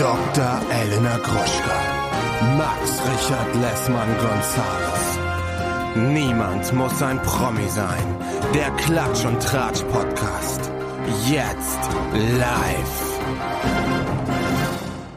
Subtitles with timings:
[0.00, 0.62] Dr.
[0.72, 1.78] Elena Gruschka,
[2.56, 5.18] Max Richard Lessmann Gonzales.
[5.94, 8.16] Niemand muss ein Promi sein.
[8.54, 10.70] Der Klatsch und Tratsch Podcast.
[11.28, 11.80] Jetzt
[12.14, 13.20] live.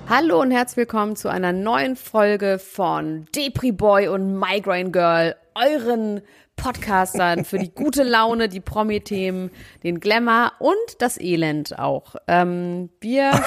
[0.09, 6.21] Hallo und herzlich willkommen zu einer neuen Folge von Depri Boy und Migraine Girl, euren
[6.55, 9.52] Podcastern für die gute Laune, die Promi-Themen,
[9.83, 12.15] den Glamour und das Elend auch.
[12.27, 13.31] Ähm, wir,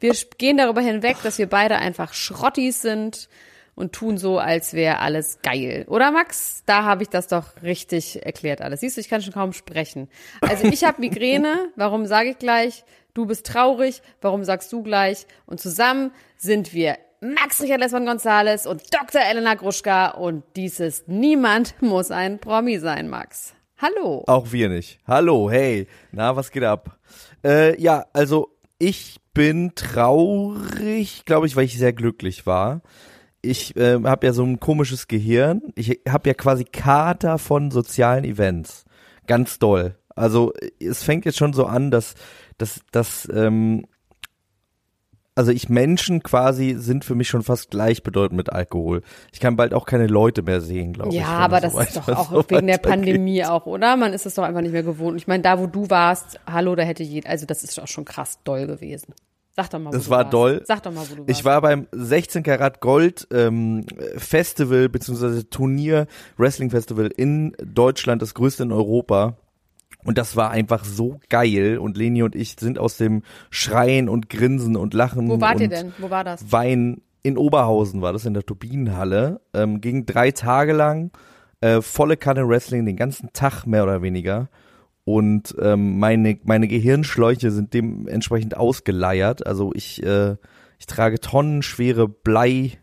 [0.00, 3.28] wir gehen darüber hinweg, dass wir beide einfach Schrottis sind
[3.74, 5.84] und tun so, als wäre alles geil.
[5.88, 6.62] Oder Max?
[6.66, 8.80] Da habe ich das doch richtig erklärt alles.
[8.80, 10.08] Siehst du, ich kann schon kaum sprechen.
[10.40, 12.84] Also ich habe Migräne, warum sage ich gleich?
[13.14, 15.26] Du bist traurig, warum sagst du gleich?
[15.46, 19.20] Und zusammen sind wir Max Richard Lesmann Gonzales und Dr.
[19.20, 23.54] Elena Gruschka und dies ist Niemand muss ein Promi sein, Max.
[23.76, 24.24] Hallo.
[24.26, 25.00] Auch wir nicht.
[25.06, 25.86] Hallo, hey.
[26.12, 26.98] Na, was geht ab?
[27.44, 32.80] Äh, ja, also ich bin traurig, glaube ich, weil ich sehr glücklich war.
[33.42, 35.60] Ich äh, habe ja so ein komisches Gehirn.
[35.74, 38.86] Ich habe ja quasi Kater von sozialen Events.
[39.26, 39.98] Ganz doll.
[40.16, 42.14] Also es fängt jetzt schon so an, dass,
[42.56, 43.84] dass, dass ähm,
[45.34, 49.02] also ich Menschen quasi sind für mich schon fast gleichbedeutend mit Alkohol.
[49.32, 51.26] Ich kann bald auch keine Leute mehr sehen, glaube ja, ich.
[51.26, 53.96] Ja, aber das ist doch auch so wegen der Pandemie auch, oder?
[53.96, 55.16] Man ist es doch einfach nicht mehr gewohnt.
[55.16, 58.04] Ich meine, da wo du warst, hallo, da hätte jeder, also das ist auch schon
[58.04, 59.14] krass doll gewesen.
[59.52, 60.32] Sag doch mal, wo das du war warst.
[60.32, 60.62] doll.
[60.64, 61.30] Sag doch mal, wo du warst.
[61.30, 63.84] Ich war beim 16 Karat Gold ähm,
[64.16, 66.06] Festival beziehungsweise Turnier
[66.36, 69.36] Wrestling Festival in Deutschland, das größte in Europa.
[70.04, 71.78] Und das war einfach so geil.
[71.78, 75.62] Und Leni und ich sind aus dem Schreien und Grinsen und Lachen Wo wart und
[75.62, 75.92] ihr denn?
[75.98, 76.50] Wo war das?
[76.50, 79.40] Wein in Oberhausen war das in der Turbinenhalle.
[79.52, 81.10] Ähm, ging drei Tage lang,
[81.60, 84.48] äh, volle Kanne Wrestling, den ganzen Tag mehr oder weniger.
[85.04, 89.46] Und ähm, meine, meine Gehirnschläuche sind dementsprechend ausgeleiert.
[89.46, 90.36] Also ich, äh,
[90.78, 92.78] ich trage tonnenschwere Blei,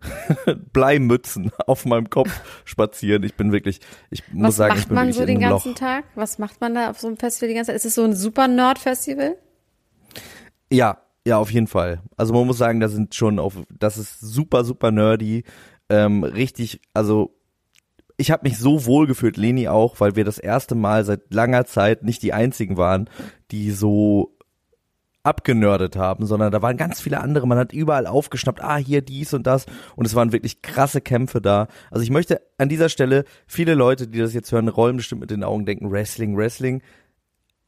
[0.72, 2.30] Bleimützen auf meinem Kopf
[2.64, 3.22] spazieren.
[3.22, 3.80] Ich bin wirklich,
[4.10, 5.78] ich muss Was sagen, macht ich bin man wirklich so in den einem ganzen Loch.
[5.78, 6.04] Tag?
[6.14, 7.76] Was macht man da auf so einem Festival die ganze Zeit?
[7.76, 9.36] Ist es so ein super Nerd-Festival?
[10.70, 12.02] Ja, ja, auf jeden Fall.
[12.16, 15.44] Also man muss sagen, da sind schon auf, das ist super, super nerdy,
[15.88, 17.34] ähm, richtig, also
[18.16, 21.64] ich habe mich so wohl gefühlt, Leni auch, weil wir das erste Mal seit langer
[21.66, 23.08] Zeit nicht die einzigen waren,
[23.50, 24.37] die so
[25.28, 27.46] abgenördet haben, sondern da waren ganz viele andere.
[27.46, 29.66] Man hat überall aufgeschnappt, ah, hier dies und das.
[29.94, 31.68] Und es waren wirklich krasse Kämpfe da.
[31.90, 35.30] Also ich möchte an dieser Stelle, viele Leute, die das jetzt hören, rollen bestimmt mit
[35.30, 36.82] den Augen, denken, Wrestling, Wrestling.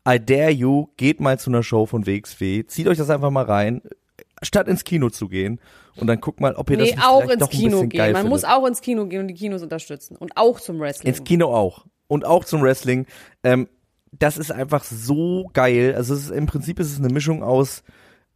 [0.08, 3.44] I dare you, geht mal zu einer Show von WXW, zieht euch das einfach mal
[3.44, 3.82] rein,
[4.40, 5.60] statt ins Kino zu gehen.
[5.96, 8.00] Und dann guckt mal, ob ihr das Nee, nicht auch ins doch Kino gehen.
[8.00, 8.30] Man findet.
[8.30, 10.16] muss auch ins Kino gehen und die Kinos unterstützen.
[10.16, 11.12] Und auch zum Wrestling.
[11.12, 11.84] Ins Kino auch.
[12.08, 13.06] Und auch zum Wrestling.
[13.44, 13.68] Ähm,
[14.12, 15.94] das ist einfach so geil.
[15.96, 17.82] Also es ist, im Prinzip ist es eine Mischung aus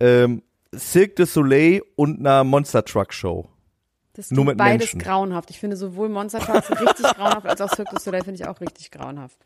[0.01, 0.43] ähm,
[0.77, 3.49] Cirque du Soleil und einer Monster Truck Show.
[4.15, 5.01] Das Nur mit beides Menschen.
[5.01, 5.51] grauenhaft.
[5.51, 8.61] Ich finde sowohl Monster Trucks richtig grauenhaft als auch Cirque du Soleil finde ich auch
[8.61, 9.39] richtig grauenhaft.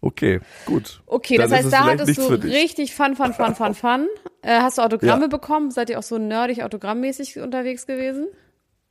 [0.00, 1.02] Okay, gut.
[1.06, 4.08] Okay, Dann das ist heißt, da hattest du richtig Fun, Fun, Fun, Fun, Fun.
[4.40, 5.28] Äh, hast du Autogramme Ja.
[5.28, 5.70] bekommen?
[5.70, 8.28] Seid ihr auch so nerdig autogrammmäßig unterwegs gewesen?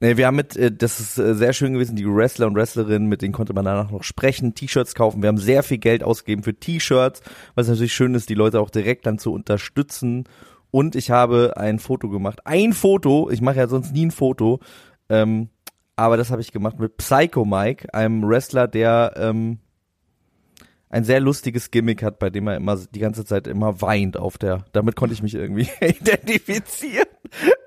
[0.03, 3.07] Nee, wir haben mit, äh, das ist äh, sehr schön gewesen, die Wrestler und Wrestlerinnen,
[3.07, 5.21] mit denen konnte man danach noch sprechen, T-Shirts kaufen.
[5.21, 7.21] Wir haben sehr viel Geld ausgegeben für T-Shirts,
[7.53, 10.23] was natürlich schön ist, die Leute auch direkt dann zu unterstützen.
[10.71, 12.39] Und ich habe ein Foto gemacht.
[12.45, 14.59] Ein Foto, ich mache ja sonst nie ein Foto,
[15.07, 15.49] ähm,
[15.95, 19.59] aber das habe ich gemacht mit Psycho Mike, einem Wrestler, der ähm,
[20.91, 24.37] ein sehr lustiges Gimmick hat, bei dem er immer die ganze Zeit immer weint auf
[24.37, 24.65] der.
[24.73, 27.07] Damit konnte ich mich irgendwie identifizieren.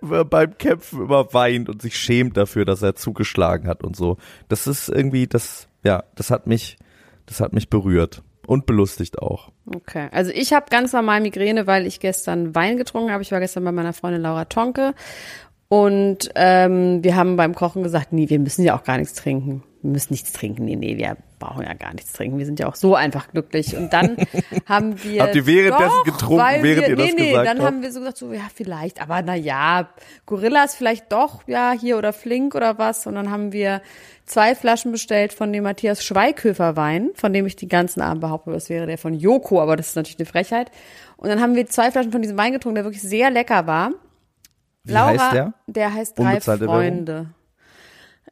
[0.03, 4.19] Beim Kämpfen immer weint und sich schämt dafür, dass er zugeschlagen hat und so.
[4.49, 6.77] Das ist irgendwie, das, ja, das hat mich,
[7.25, 9.51] das hat mich berührt und belustigt auch.
[9.75, 13.23] Okay, also ich habe ganz normal Migräne, weil ich gestern Wein getrunken habe.
[13.23, 14.95] Ich war gestern bei meiner Freundin Laura Tonke
[15.69, 19.63] und ähm, wir haben beim Kochen gesagt, nee, wir müssen ja auch gar nichts trinken.
[19.81, 20.67] Wir müssen nichts trinken.
[20.67, 22.39] Nee, nee, wir brauchen ja gar nichts trinken.
[22.39, 23.77] Wir sind ja auch so einfach glücklich.
[23.77, 24.17] Und dann
[24.67, 25.23] haben wir.
[25.23, 27.67] Habt ihr währenddessen doch, getrunken, während wir, ihr das nee, nee, gesagt dann habt?
[27.67, 29.89] haben wir so gesagt, so, ja, vielleicht, aber na ja,
[30.27, 33.07] Gorillas vielleicht doch, ja, hier oder Flink oder was.
[33.07, 33.83] Und dann haben wir
[34.25, 38.51] zwei Flaschen bestellt von dem Matthias Schweighöfer Wein, von dem ich die ganzen Abend behaupte,
[38.51, 40.71] das wäre der von Joko, aber das ist natürlich eine Frechheit.
[41.17, 43.93] Und dann haben wir zwei Flaschen von diesem Wein getrunken, der wirklich sehr lecker war.
[44.85, 45.55] Wie heißt der?
[45.67, 47.27] Der heißt Drei Unbezahlte Freunde.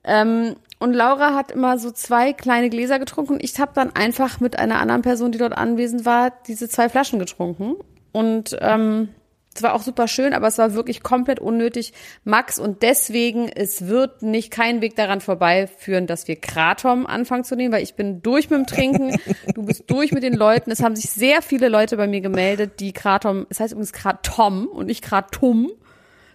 [0.05, 4.59] Ähm, und Laura hat immer so zwei kleine Gläser getrunken ich habe dann einfach mit
[4.59, 7.77] einer anderen Person, die dort anwesend war, diese zwei Flaschen getrunken.
[8.11, 9.09] Und ähm,
[9.55, 11.93] Es war auch super schön, aber es war wirklich komplett unnötig,
[12.25, 12.59] Max.
[12.59, 17.73] Und deswegen, es wird nicht kein Weg daran vorbeiführen, dass wir Kratom anfangen zu nehmen,
[17.73, 19.17] weil ich bin durch mit dem Trinken,
[19.55, 20.71] du bist durch mit den Leuten.
[20.71, 24.67] Es haben sich sehr viele Leute bei mir gemeldet, die Kratom, es heißt übrigens Kratom
[24.67, 25.71] und nicht Kratum.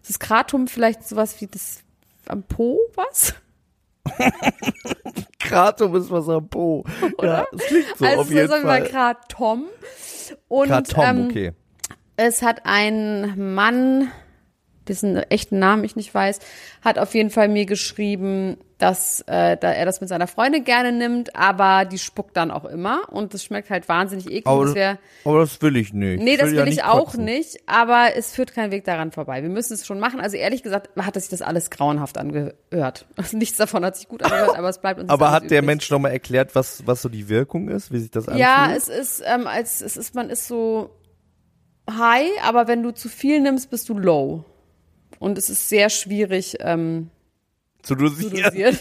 [0.02, 1.80] Ist das Kratom vielleicht sowas wie das
[2.28, 3.34] am Po, was?
[5.40, 6.84] Kratom ist was am Po.
[7.22, 8.90] Ja, das klingt so also auf jeden sagen wir mal Fall.
[8.90, 9.64] Kratom.
[10.48, 11.54] Und Kratom, ähm, okay.
[12.18, 14.12] es hat ein Mann,
[14.90, 16.40] dessen echten Namen ich nicht weiß,
[16.82, 20.92] hat auf jeden Fall mir geschrieben, dass äh, da er das mit seiner Freundin gerne
[20.92, 24.46] nimmt, aber die spuckt dann auch immer und das schmeckt halt wahnsinnig eklig.
[24.46, 26.22] Aber, das aber das will ich nicht.
[26.22, 27.26] nee, das will, ja ich auch kotzen.
[27.26, 29.42] nicht, aber es führt kein Weg daran vorbei.
[29.42, 30.20] Wir müssen es schon machen.
[30.20, 33.08] Also ehrlich gesagt hat sich das alles grauenhaft angehört.
[33.16, 35.66] Also nichts davon hat sich gut angehört, aber es bleibt uns Aber hat der übrig.
[35.66, 38.42] Mensch nochmal erklärt, was, was so die Wirkung ist, wie sich das anfühlt?
[38.42, 40.92] Ja, es ist, ähm, als es ist, man ist so
[41.90, 44.46] high, aber wenn du zu viel nimmst, bist du low.
[45.20, 47.10] Und es ist sehr schwierig ähm,
[47.82, 48.44] zu zu dosieren.
[48.44, 48.78] dosieren.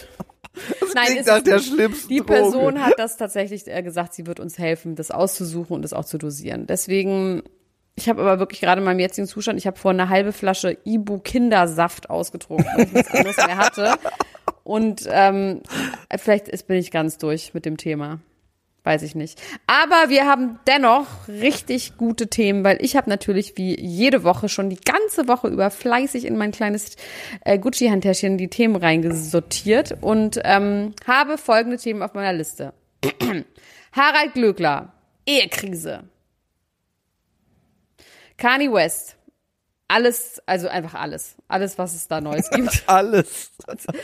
[0.95, 2.33] Nein, Klingt nach ist, der schlimmsten die Droge.
[2.33, 6.05] Person hat das tatsächlich äh, gesagt, sie wird uns helfen, das auszusuchen und das auch
[6.05, 6.65] zu dosieren.
[6.67, 7.43] Deswegen,
[7.95, 10.77] ich habe aber wirklich gerade in meinem jetzigen Zustand, ich habe vor eine halbe Flasche
[10.83, 13.93] Ibu Kindersaft ausgetrunken, weil ich nichts anderes mehr hatte.
[14.63, 15.61] Und ähm,
[16.17, 18.19] vielleicht ist, bin ich ganz durch mit dem Thema.
[18.87, 19.41] Weiß ich nicht.
[19.67, 24.69] Aber wir haben dennoch richtig gute Themen, weil ich habe natürlich wie jede Woche schon
[24.69, 26.95] die ganze Woche über fleißig in mein kleines
[27.43, 32.73] äh, Gucci-Handtäschchen die Themen reingesortiert und ähm, habe folgende Themen auf meiner Liste.
[33.91, 34.93] Harald Glöckler,
[35.25, 36.05] Ehekrise.
[38.37, 39.17] Kanye West,
[39.89, 41.35] alles, also einfach alles.
[41.49, 42.83] Alles, was es da Neues gibt.
[42.87, 43.51] Alles.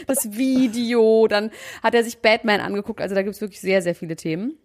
[0.07, 1.51] Das Video, dann
[1.81, 4.57] hat er sich Batman angeguckt, also da gibt's wirklich sehr, sehr viele Themen.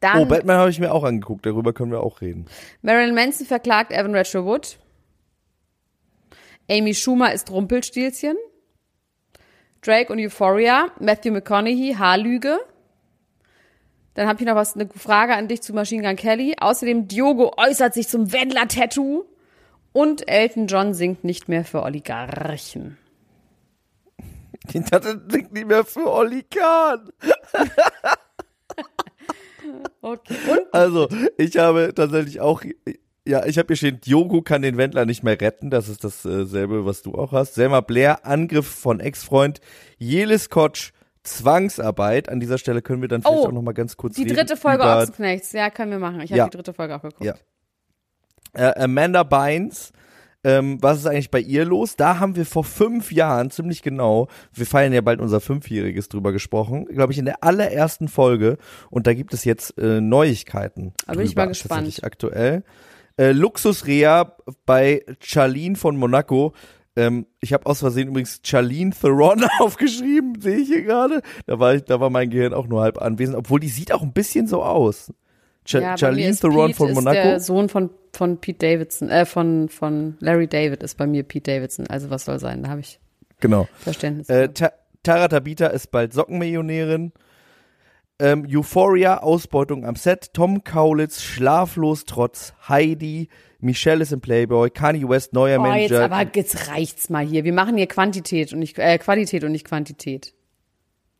[0.00, 2.46] Dann Oh, Batman habe ich mir auch angeguckt, darüber können wir auch reden.
[2.82, 4.78] Marilyn Manson verklagt Evan Rachel Wood.
[6.70, 8.36] Amy Schumer ist Rumpelstilzchen.
[9.80, 10.90] Drake und Euphoria.
[11.00, 12.58] Matthew McConaughey, Haarlüge.
[14.14, 16.56] Dann habe ich noch was, eine Frage an dich zu Machine Gun Kelly.
[16.58, 19.24] Außerdem Diogo äußert sich zum Wendler-Tattoo.
[19.92, 22.98] Und Elton John singt nicht mehr für Oligarchen.
[24.72, 27.10] Dachte, das klingt nicht mehr für Olli Kahn.
[30.02, 30.34] Okay.
[30.50, 31.08] Und Also,
[31.38, 32.62] ich habe tatsächlich auch,
[33.26, 35.70] ja, ich habe hier stehen, Diogo kann den Wendler nicht mehr retten.
[35.70, 37.54] Das ist dasselbe, was du auch hast.
[37.54, 39.60] Selma Blair, Angriff von Ex-Freund.
[39.98, 40.92] Jelis Kotsch,
[41.24, 42.28] Zwangsarbeit.
[42.28, 44.56] An dieser Stelle können wir dann vielleicht Oh, auch noch mal ganz kurz die dritte
[44.56, 45.52] Folge über, Ochsenknechts.
[45.52, 46.20] Ja, können wir machen.
[46.20, 46.44] Ich habe Ja.
[46.48, 47.24] die dritte Folge auch geguckt.
[47.24, 47.34] Ja.
[48.54, 49.92] äh, Amanda Bynes.
[50.46, 51.96] Ähm, was ist eigentlich bei ihr los?
[51.96, 56.30] Da haben wir vor fünf Jahren, ziemlich genau, wir feiern ja bald unser Fünfjähriges drüber
[56.30, 58.56] gesprochen, glaube ich, in der allerersten Folge.
[58.88, 60.92] Und da gibt es jetzt äh, Neuigkeiten.
[61.04, 61.98] Da bin ich drüber, mal gespannt.
[62.04, 62.62] Aktuell.
[63.16, 66.54] Äh, Luxusrea bei Charlene von Monaco.
[66.94, 71.22] Ähm, ich habe aus Versehen übrigens Charlene Theron aufgeschrieben, sehe ich hier gerade.
[71.46, 74.02] Da war ich, da war mein Gehirn auch nur halb anwesend, obwohl die sieht auch
[74.02, 75.12] ein bisschen so aus.
[75.66, 77.14] Ja, Charlene Theron Pete von ist Monaco.
[77.14, 81.52] Der Sohn von, von Pete Davidson, äh, von, von Larry David ist bei mir Pete
[81.52, 81.86] Davidson.
[81.88, 82.62] Also was soll sein?
[82.62, 83.00] Da habe ich
[83.40, 83.68] Genau.
[83.78, 84.28] Verständnis.
[84.28, 84.48] Äh.
[84.48, 84.72] Ta
[85.02, 87.12] Tara Tabita ist bald Sockenmillionärin.
[88.18, 90.32] Ähm, Euphoria, Ausbeutung am Set.
[90.32, 93.28] Tom Kaulitz, Schlaflos trotz Heidi.
[93.60, 94.70] Michelle ist im Playboy.
[94.70, 96.04] Kanye West, neuer oh, jetzt, Manager.
[96.12, 97.44] aber jetzt reicht's mal hier.
[97.44, 100.34] Wir machen hier Quantität und nicht, äh, Qualität und nicht Quantität.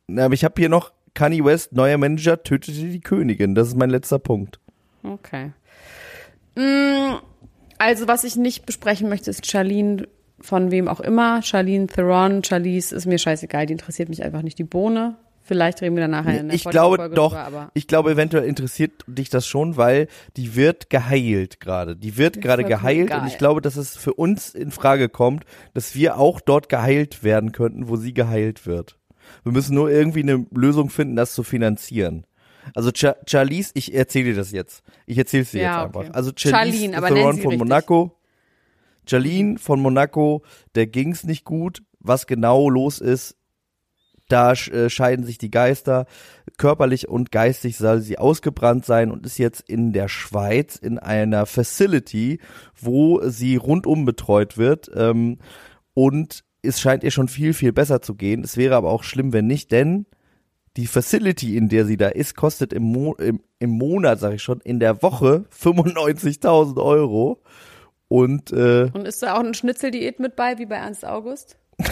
[0.07, 3.55] Na, aber ich habe hier noch Kanye West, neuer Manager, tötete die Königin.
[3.55, 4.59] Das ist mein letzter Punkt.
[5.01, 5.51] Okay.
[6.55, 7.15] Mm,
[7.79, 10.07] also, was ich nicht besprechen möchte, ist Charlene
[10.39, 11.41] von wem auch immer.
[11.41, 13.65] Charlene Theron, Charlize, ist mir scheißegal.
[13.65, 15.15] Die interessiert mich einfach nicht die Bohne.
[15.41, 18.43] Vielleicht reden wir dann nachher in der ich glaube Folge doch, drüber, ich glaube eventuell
[18.43, 21.95] interessiert dich das schon, weil die wird geheilt gerade.
[21.95, 25.95] Die wird gerade geheilt und ich glaube, dass es für uns in Frage kommt, dass
[25.95, 28.97] wir auch dort geheilt werden könnten, wo sie geheilt wird.
[29.43, 32.25] Wir müssen nur irgendwie eine Lösung finden, das zu finanzieren.
[32.73, 34.83] Also Cha Charlize, ich erzähle dir das jetzt.
[35.05, 35.99] Ich erzähle es dir Ja, jetzt okay.
[36.05, 36.15] einfach.
[36.15, 37.59] Also Charlize Charlene, aber Theron von richtig.
[37.59, 38.19] Monaco.
[39.09, 40.43] Charlene von Monaco,
[40.75, 41.81] der ging's nicht gut.
[41.99, 43.37] Was genau los ist,
[44.27, 46.05] da äh, scheiden sich die Geister.
[46.57, 51.45] Körperlich und geistig soll sie ausgebrannt sein und ist jetzt in der Schweiz in einer
[51.45, 52.39] Facility,
[52.75, 54.91] wo sie rundum betreut wird.
[54.93, 55.39] Ähm,
[55.93, 58.43] und es scheint ihr schon viel, viel besser zu gehen.
[58.43, 60.05] Es wäre aber auch schlimm, wenn nicht, denn
[60.75, 64.43] die Facility, in der sie da ist, kostet im, Mo im, im Monat, sag ich
[64.43, 67.41] schon, in der Woche 95.000 Euro.
[68.07, 71.57] Und äh, Und ist da auch eine Schnitzeldiät mit bei, wie bei Ernst August?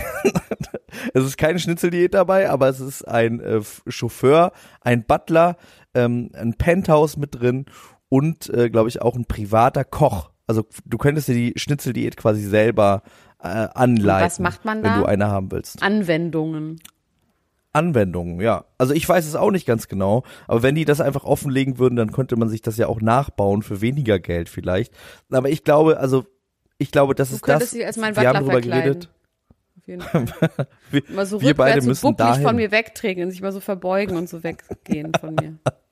[1.14, 5.58] Es ist keine Schnitzeldiät dabei, aber es ist ein äh, Chauffeur, ein Butler,
[5.94, 7.66] ähm, ein Penthouse mit drin
[8.10, 12.42] und, äh, glaube ich, auch ein privater Koch Also du könntest dir die Schnitzeldiät quasi
[12.42, 13.04] selber
[13.42, 14.26] äh, anleiten.
[14.26, 15.00] was macht man Wenn da?
[15.00, 15.82] du eine haben willst.
[15.84, 16.80] Anwendungen.
[17.74, 18.66] Anwendungen, ja.
[18.78, 21.98] Also ich weiß es auch nicht ganz genau, aber wenn die das einfach offenlegen würden,
[21.98, 24.94] dann könnte man sich das ja auch nachbauen für weniger Geld vielleicht.
[25.30, 26.26] Aber ich glaube, also
[26.78, 27.72] ich glaube, das Du ist das.
[27.72, 28.72] dich als mein wir haben verkleiden.
[28.94, 29.10] geredet.
[29.78, 30.28] Auf jeden Fall.
[30.92, 32.44] Wir, Mal so wir beide müssen dahin.
[32.44, 35.56] von mir wegtreten und sich mal so verbeugen und so weggehen von mir.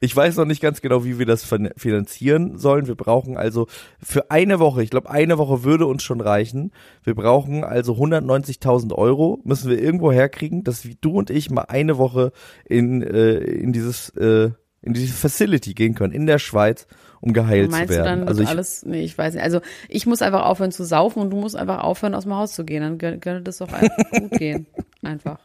[0.00, 2.88] Ich weiß noch nicht ganz genau, wie wir das fin- finanzieren sollen.
[2.88, 3.68] Wir brauchen also
[4.02, 6.72] für eine Woche, ich glaube, eine Woche würde uns schon reichen.
[7.04, 11.96] Wir brauchen also 190.000 Euro, müssen wir irgendwo herkriegen, dass du und ich mal eine
[11.98, 12.32] Woche
[12.64, 14.50] in, äh, in dieses, äh,
[14.82, 16.88] in diese Facility gehen können, in der Schweiz,
[17.20, 18.20] um geheilt zu Meinst du werden.
[18.20, 19.44] dann also ich, alles, nee, ich weiß nicht.
[19.44, 22.52] Also ich muss einfach aufhören zu saufen und du musst einfach aufhören, aus dem Haus
[22.52, 22.82] zu gehen.
[22.98, 24.66] Dann könnte das doch einfach gut gehen.
[25.04, 25.38] Einfach.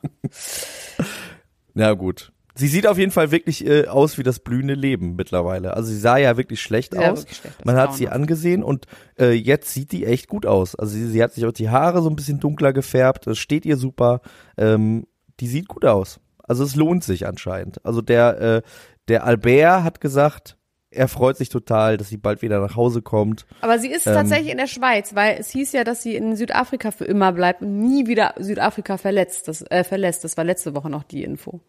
[1.76, 2.32] ja gut.
[2.58, 5.74] Sie sieht auf jeden Fall wirklich äh, aus wie das blühende Leben mittlerweile.
[5.76, 7.20] Also sie sah ja wirklich schlecht Ja, aus.
[7.22, 8.86] wirklich schlecht, Man hat sie angesehen und
[9.20, 10.76] äh, jetzt sieht die echt gut aus.
[10.76, 13.28] Also sie, sie hat sich auch die Haare so ein bisschen dunkler gefärbt.
[13.28, 14.22] Das steht ihr super.
[14.58, 15.06] Ähm,
[15.40, 16.20] die sieht gut aus.
[16.44, 17.84] Also es lohnt sich anscheinend.
[17.86, 18.62] Also der äh,
[19.08, 20.58] der Albert hat gesagt,
[20.90, 23.46] er freut sich total, dass sie bald wieder nach Hause kommt.
[23.62, 24.14] Aber sie ist Ähm.
[24.14, 27.62] tatsächlich in der Schweiz, weil es hieß ja, dass sie in Südafrika für immer bleibt
[27.62, 30.24] und nie wieder Südafrika verletzt, das, äh, verlässt.
[30.24, 31.60] Das war letzte Woche noch die Info.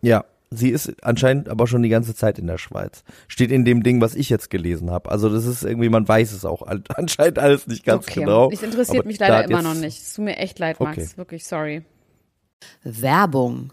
[0.00, 3.02] Ja, sie ist anscheinend aber schon die ganze Zeit in der Schweiz.
[3.26, 5.10] Steht in dem Ding, was ich jetzt gelesen habe.
[5.10, 8.20] Also das ist irgendwie, man weiß es auch an- anscheinend alles nicht ganz okay.
[8.20, 8.50] genau.
[8.50, 10.00] Es interessiert Aber mich leider immer noch nicht.
[10.00, 10.96] Es tut mir echt leid, Max.
[10.98, 11.08] Okay.
[11.16, 11.82] Wirklich sorry.
[12.82, 13.72] Werbung.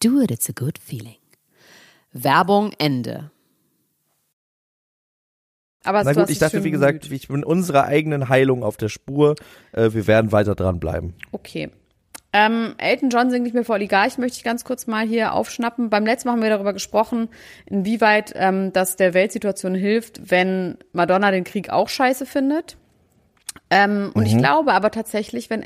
[0.00, 1.16] Do it, it's a good feeling.
[2.12, 3.30] Werbung Ende.
[5.84, 7.22] Aber Na gut, ich dachte, wie gesagt, bemüht.
[7.22, 9.36] ich bin unserer eigenen Heilung auf der Spur.
[9.72, 11.14] Äh, wir werden weiter dranbleiben.
[11.32, 11.70] Okay.
[12.32, 15.88] Ähm, Elton John singt nicht mehr vor Oligarchen, möchte ich ganz kurz mal hier aufschnappen.
[15.88, 17.28] Beim letzten Mal haben wir darüber gesprochen,
[17.64, 22.76] inwieweit ähm, das der Weltsituation hilft, wenn Madonna den Krieg auch scheiße findet.
[23.70, 25.64] Ähm, und ich glaube aber tatsächlich, wenn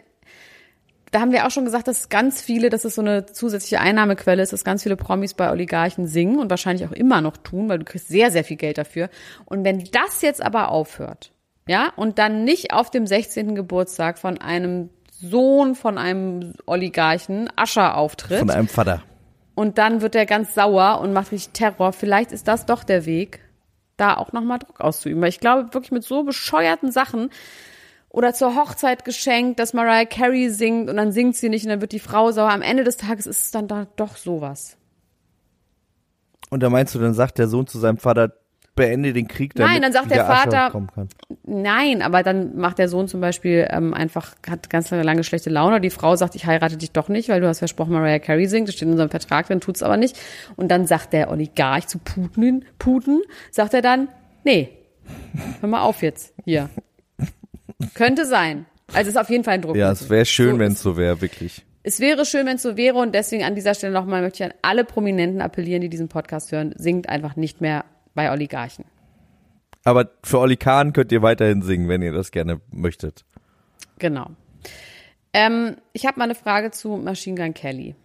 [1.12, 4.42] da haben wir auch schon gesagt, dass ganz viele, dass es so eine zusätzliche Einnahmequelle
[4.42, 7.78] ist, dass ganz viele Promis bei Oligarchen singen und wahrscheinlich auch immer noch tun, weil
[7.78, 9.10] du kriegst sehr, sehr viel Geld dafür.
[9.44, 11.30] Und wenn das jetzt aber aufhört,
[11.68, 13.54] ja, und dann nicht auf dem 16.
[13.54, 19.02] Geburtstag von einem Sohn von einem Oligarchen Ascher auftritt Von einem Vater.
[19.54, 23.04] und dann wird er ganz sauer und macht richtig Terror, vielleicht ist das doch der
[23.04, 23.40] Weg,
[23.98, 25.20] da auch nochmal Druck auszuüben.
[25.20, 27.28] Weil ich glaube, wirklich mit so bescheuerten Sachen
[28.12, 31.80] oder zur Hochzeit geschenkt, dass Mariah Carey singt und dann singt sie nicht und dann
[31.80, 32.50] wird die Frau sauer.
[32.50, 34.76] Am Ende des Tages ist es dann da doch sowas.
[36.50, 38.34] Und da meinst du, dann sagt der Sohn zu seinem Vater,
[38.74, 40.70] beende den Krieg, damit Nein, dann sagt der Vater-.
[41.44, 45.80] Nein, aber dann macht der Sohn zum Beispiel ähm, einfach, hat ganz lange, schlechte Laune.
[45.80, 48.68] Die Frau sagt, ich heirate dich doch nicht, weil du hast versprochen, Mariah Carey singt.
[48.68, 50.18] Das steht in unserem Vertrag, dann tut's aber nicht.
[50.56, 54.08] Und dann sagt der Oligarch zu Putin, Putin, sagt er dann,
[54.44, 54.70] nee,
[55.60, 56.68] hör mal auf jetzt, hier.
[57.94, 58.66] Könnte sein.
[58.88, 59.76] Also es ist auf jeden Fall ein Druck.
[59.76, 61.64] Ja, es wäre schön, So wenn es so wäre, wirklich.
[61.82, 64.50] Es wäre schön, wenn es so wäre und deswegen an dieser Stelle nochmal möchte ich
[64.50, 67.84] an alle Prominenten appellieren, die diesen Podcast hören, singt einfach nicht mehr
[68.14, 68.84] bei Oligarchen.
[69.84, 73.24] Aber für Oli Kahn könnt ihr weiterhin singen, wenn ihr das gerne möchtet.
[73.98, 74.30] Genau.
[75.32, 77.96] Ähm, ich habe mal eine Frage zu Machine Gun Kelly.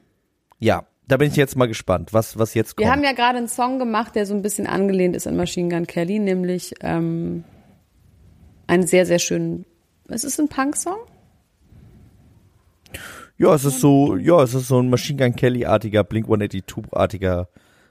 [0.59, 2.87] Ja, da bin ich jetzt mal gespannt, was, was jetzt kommt.
[2.87, 5.69] Wir haben ja gerade einen Song gemacht, der so ein bisschen angelehnt ist an Machine
[5.69, 7.43] Gun Kelly, nämlich ähm,
[8.65, 9.65] einen sehr, sehr schönen.
[10.09, 10.97] Es ist ein Punk-Song?
[13.37, 17.47] ja, es ist so, ja, es ist so ein Machine Gun Kelly-artiger, Blink-182-artiger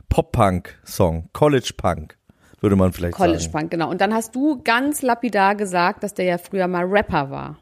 [0.08, 1.28] Pop-Punk-Song.
[1.32, 2.16] College-Punk,
[2.60, 3.52] würde man vielleicht College sagen.
[3.52, 3.90] Punk, genau.
[3.90, 7.58] Und dann hast du ganz lapidar gesagt, dass der ja früher mal Rapper war.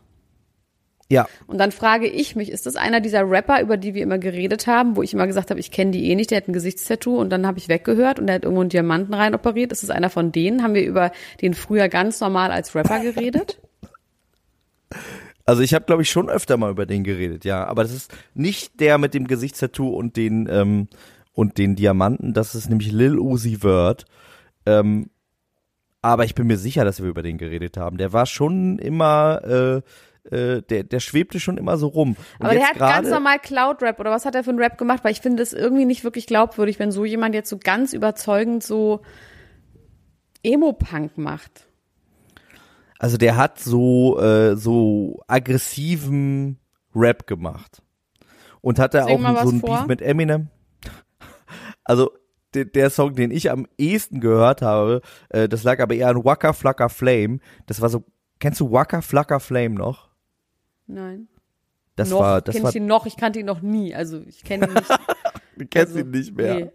[1.11, 4.16] Ja, Und dann frage ich mich, ist das einer dieser Rapper, über die wir immer
[4.16, 6.54] geredet haben, wo ich immer gesagt habe, ich kenne die eh nicht, der hat ein
[6.54, 9.70] Gesichtstattoo und dann habe ich weggehört und der hat irgendwo einen Diamanten rein operiert.
[9.70, 10.62] Ist das einer von denen?
[10.62, 13.61] Haben wir über den früher ganz normal als Rapper geredet?
[15.45, 17.66] also ich habe, glaube ich, schon öfter mal über den geredet, ja.
[17.66, 20.88] Aber das ist nicht der mit dem Gesichtstattoo und den, ähm,
[21.32, 24.04] und den Diamanten, das ist nämlich Lil Uzi Vert.
[24.66, 25.10] Ähm,
[26.00, 27.97] aber ich bin mir sicher, dass wir über den geredet haben.
[27.97, 32.16] Der war schon immer, äh, äh, der, der schwebte schon immer so rum.
[32.38, 35.02] Und Aber der hat ganz normal Cloud-Rap oder was hat er für einen Rap gemacht?
[35.02, 38.62] Weil ich finde das irgendwie nicht wirklich glaubwürdig, wenn so jemand jetzt so ganz überzeugend
[38.62, 39.00] so
[40.42, 41.69] Emo-Punk macht.
[42.99, 46.59] Also der hat so äh, so aggressiven
[46.95, 47.83] Rap gemacht
[48.61, 49.78] und hat da Sing auch so ein vor.
[49.78, 50.49] Beef mit Eminem.
[51.87, 52.13] Also
[52.54, 56.25] der, der Song, den ich am ehesten gehört habe, äh, das lag aber eher an
[56.25, 57.41] Waka Flocka Flame.
[57.67, 58.04] Das war so,
[58.39, 60.09] kennst du Waka Flocka Flame noch?
[60.87, 61.28] Nein.
[61.97, 63.95] Das noch war, das kenne war, ich ihn noch, ich kannte ihn noch nie.
[63.95, 64.89] Also ich kenne ihn nicht.
[65.57, 66.54] du kennst also, ihn nicht mehr.
[66.54, 66.71] nee.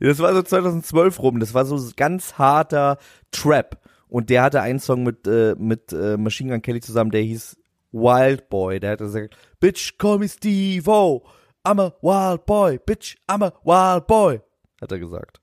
[0.00, 1.40] Das war so 2012 rum.
[1.40, 2.98] Das war so ganz harter
[3.32, 3.80] Trap.
[4.10, 7.56] Und der hatte einen Song mit, äh, mit äh, Machine Gun Kelly zusammen, der hieß
[7.92, 8.80] Wild Boy.
[8.80, 11.22] Der hat gesagt, Bitch, call me Steve-O.
[11.64, 12.78] I'm a wild boy.
[12.78, 14.40] Bitch, I'm a wild boy.
[14.80, 15.40] Hat er gesagt.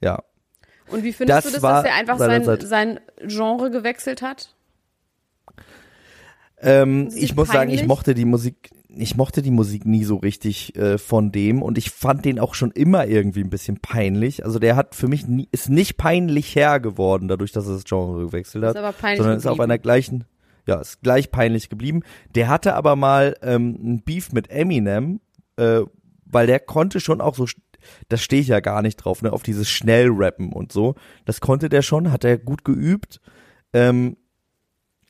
[0.00, 0.22] Ja.
[0.88, 4.54] Und wie findest Das du das, dass er einfach sein, sein Genre gewechselt hat?
[6.58, 10.76] Ähm, ich muss sagen, ich mochte die Musik, ich mochte die Musik nie so richtig
[10.76, 14.44] äh, von dem und ich fand den auch schon immer irgendwie ein bisschen peinlich.
[14.44, 17.84] Also der hat für mich nie, ist nicht peinlich her geworden, dadurch, dass er das
[17.84, 20.24] Genre gewechselt hat, Ist aber peinlich sondern ist auf einer gleichen,
[20.66, 22.02] ja, ist gleich peinlich geblieben.
[22.34, 25.20] Der hatte aber mal ähm, ein Beef mit Eminem,
[25.56, 25.80] äh,
[26.24, 27.46] weil der konnte schon auch so,
[28.08, 30.94] das stehe ich ja gar nicht drauf, ne, auf dieses Schnellrappen und so.
[31.24, 33.20] Das konnte der schon, hat er gut geübt.
[33.72, 34.16] Ähm,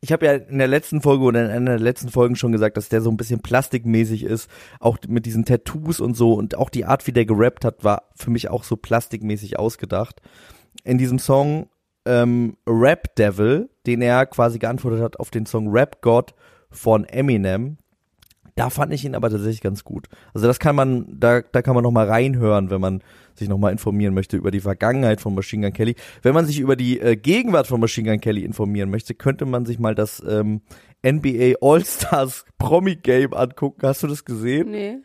[0.04, 2.76] ich habe ja in der letzten Folge oder in einer der letzten Folgen schon gesagt,
[2.76, 6.70] dass der so ein bisschen plastikmäßig ist, auch mit diesen Tattoos und so und auch
[6.70, 10.20] die Art, wie der gerappt hat, war für mich auch so plastikmäßig ausgedacht.
[10.82, 11.68] In diesem Song
[12.04, 16.34] ähm, Rap Devil, den er quasi geantwortet hat auf den Song Rap God
[16.68, 17.78] von Eminem,
[18.54, 20.08] da fand ich ihn aber tatsächlich ganz gut.
[20.34, 23.02] Also das kann man, da, da kann man noch mal reinhören, wenn man
[23.34, 25.94] sich noch mal informieren möchte über die Vergangenheit von Machine Gun Kelly.
[26.22, 29.64] Wenn man sich über die äh, Gegenwart von Machine Gun Kelly informieren möchte, könnte man
[29.64, 30.60] sich mal das ähm,
[31.04, 33.86] NBA All-Stars Promi Game angucken.
[33.86, 34.70] Hast du das gesehen?
[34.70, 34.98] Nee.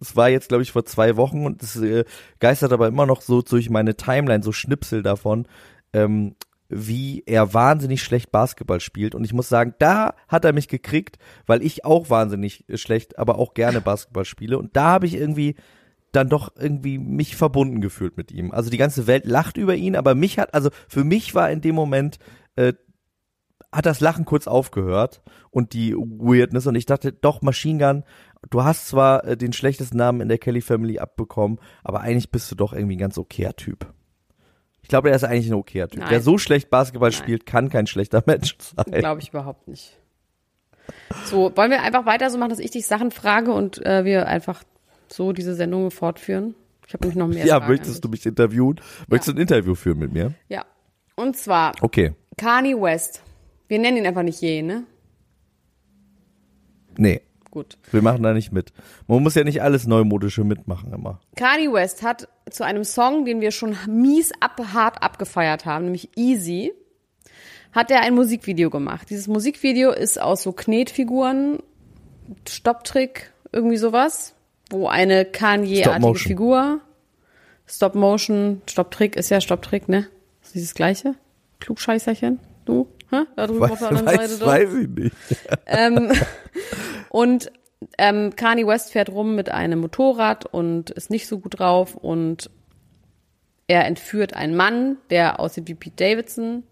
[0.00, 2.04] Es war jetzt, glaube ich, vor zwei Wochen und es äh,
[2.38, 5.48] geistert aber immer noch so durch meine Timeline, so Schnipsel davon,
[5.92, 6.34] ähm,
[6.68, 9.14] wie er wahnsinnig schlecht Basketball spielt.
[9.14, 13.38] Und ich muss sagen, da hat er mich gekriegt, weil ich auch wahnsinnig schlecht, aber
[13.38, 14.58] auch gerne Basketball spiele.
[14.58, 15.56] Und da habe ich irgendwie,
[16.12, 18.50] dann doch irgendwie mich verbunden gefühlt mit ihm.
[18.52, 21.60] Also die ganze Welt lacht über ihn, aber mich hat, also für mich war in
[21.60, 22.18] dem Moment,
[22.56, 22.72] äh,
[23.72, 28.04] hat das Lachen kurz aufgehört und die Weirdness und ich dachte, doch, Machine Gun,
[28.48, 32.50] du hast zwar äh, den schlechtesten Namen in der Kelly Family abbekommen, aber eigentlich bist
[32.50, 33.92] du doch irgendwie ein ganz okayer Typ.
[34.86, 35.98] Ich glaube, er ist eigentlich ein okayer Typ.
[35.98, 36.10] Nein.
[36.12, 37.18] Wer so schlecht Basketball Nein.
[37.18, 39.00] spielt, kann kein schlechter Mensch sein.
[39.00, 39.98] Glaube ich überhaupt nicht.
[41.24, 44.28] So, wollen wir einfach weiter so machen, dass ich dich Sachen frage und äh, wir
[44.28, 44.62] einfach
[45.08, 46.54] so diese Sendung fortführen?
[46.86, 48.20] Ich habe nämlich noch mehr Ja, Fragen möchtest du an dich.
[48.20, 48.80] mich interviewen?
[49.08, 50.34] Möchtest du ein Interview führen mit mir?
[50.48, 50.64] Ja.
[51.16, 52.14] Und zwar Okay.
[52.36, 53.22] Kanye West.
[53.66, 54.84] Wir nennen ihn einfach nicht je, ne?
[56.96, 57.22] Nee,
[57.56, 57.78] Gut.
[57.90, 58.74] wir machen da nicht mit.
[59.06, 61.20] Man muss ja nicht alles Neumodische mitmachen immer.
[61.36, 66.10] Kanye West hat zu einem Song, den wir schon mies ab, hart abgefeiert haben, nämlich
[66.16, 66.74] Easy,
[67.72, 69.08] hat er ein Musikvideo gemacht.
[69.08, 71.60] Dieses Musikvideo ist aus so Knetfiguren,
[72.46, 74.34] Stopptrick, irgendwie sowas,
[74.68, 76.18] wo eine Kanye-artige.
[76.18, 76.80] Figur,
[77.66, 80.08] Stop-Motion, Stopptrick ist ja Stopptrick, ne?
[80.42, 81.14] Ist dieses gleiche?
[81.60, 82.38] Klugscheißerchen?
[82.66, 82.86] Du?
[83.10, 83.22] Hä?
[83.36, 84.46] Da drüben auf der anderen Seite weiß, doch.
[84.46, 85.16] weiß ich nicht.
[85.66, 86.12] Ähm,
[87.08, 87.50] und
[87.98, 92.50] ähm, Kanye West fährt rum mit einem Motorrad und ist nicht so gut drauf und
[93.68, 96.62] er entführt einen Mann, der aussieht wie Pete Davidson,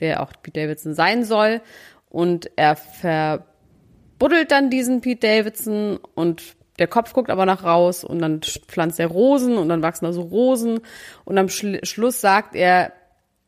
[0.00, 1.60] der auch Pete Davidson sein soll
[2.08, 8.20] und er verbuddelt dann diesen Pete Davidson und der Kopf guckt aber nach raus und
[8.20, 10.80] dann pflanzt er Rosen und dann wachsen da so Rosen
[11.24, 12.92] und am Schluss sagt er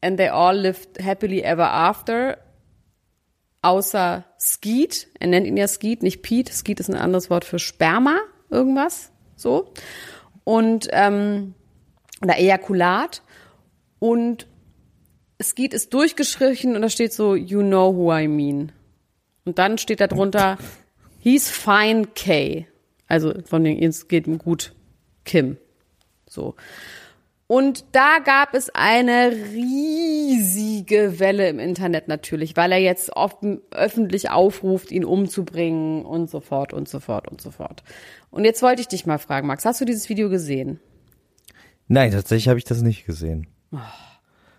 [0.01, 2.39] and they all lived happily ever after
[3.63, 5.09] außer Skeet.
[5.19, 6.53] Er nennt ihn ja Skeet, nicht Pete.
[6.53, 9.73] Skeet ist ein anderes Wort für Sperma, irgendwas, so.
[10.45, 11.55] Und, ähm,
[12.23, 13.23] oder Ejakulat.
[13.99, 14.47] Und
[15.43, 18.73] Skeet ist durchgestrichen und da steht so, you know who I mean.
[19.45, 20.59] Und dann steht da drunter,
[21.19, 22.67] he's fine K.
[23.07, 24.73] Also von den, es geht ihm gut,
[25.25, 25.59] Kim.
[26.29, 26.55] So.
[27.51, 34.31] Und da gab es eine riesige Welle im Internet natürlich, weil er jetzt offen, öffentlich
[34.31, 37.83] aufruft, ihn umzubringen und so fort und so fort und so fort.
[38.31, 40.79] Und jetzt wollte ich dich mal fragen, Max, hast du dieses Video gesehen?
[41.89, 43.49] Nein, tatsächlich habe ich das nicht gesehen.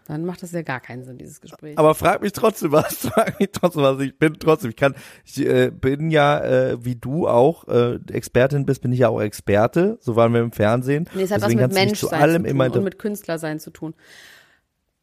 [0.08, 1.78] Dann macht das ja gar keinen Sinn, dieses Gespräch.
[1.78, 2.96] Aber frag mich trotzdem was.
[3.08, 4.00] Frag mich trotzdem was.
[4.02, 8.66] Ich bin trotzdem, ich kann, ich äh, bin ja, äh, wie du auch äh, Expertin
[8.66, 9.98] bist, bin ich ja auch Experte.
[10.02, 11.08] So waren wir im Fernsehen.
[11.14, 13.60] nee, es hat Deswegen was mit mich zu allem zu immer tun und mit Künstlersein
[13.60, 13.94] zu tun.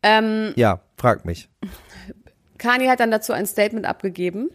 [0.02, 1.48] Ähm, Ja, frag mich.
[2.58, 4.50] Kanye hat dann dazu ein Statement abgegeben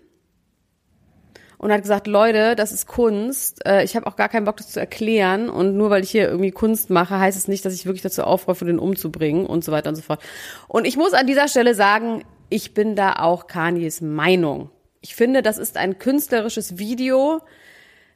[1.64, 3.66] und hat gesagt, Leute, das ist Kunst.
[3.66, 5.50] Äh, Ich habe auch gar keinen Bock, das zu erklären.
[5.50, 8.24] Und nur weil ich hier irgendwie Kunst mache, heißt es nicht, dass ich wirklich dazu
[8.24, 10.22] aufrufe, den umzubringen und so weiter und so fort.
[10.68, 14.72] Und ich muss an dieser Stelle sagen, ich bin da auch Kanyes Meinung.
[15.00, 17.40] Ich finde, das ist ein künstlerisches Video.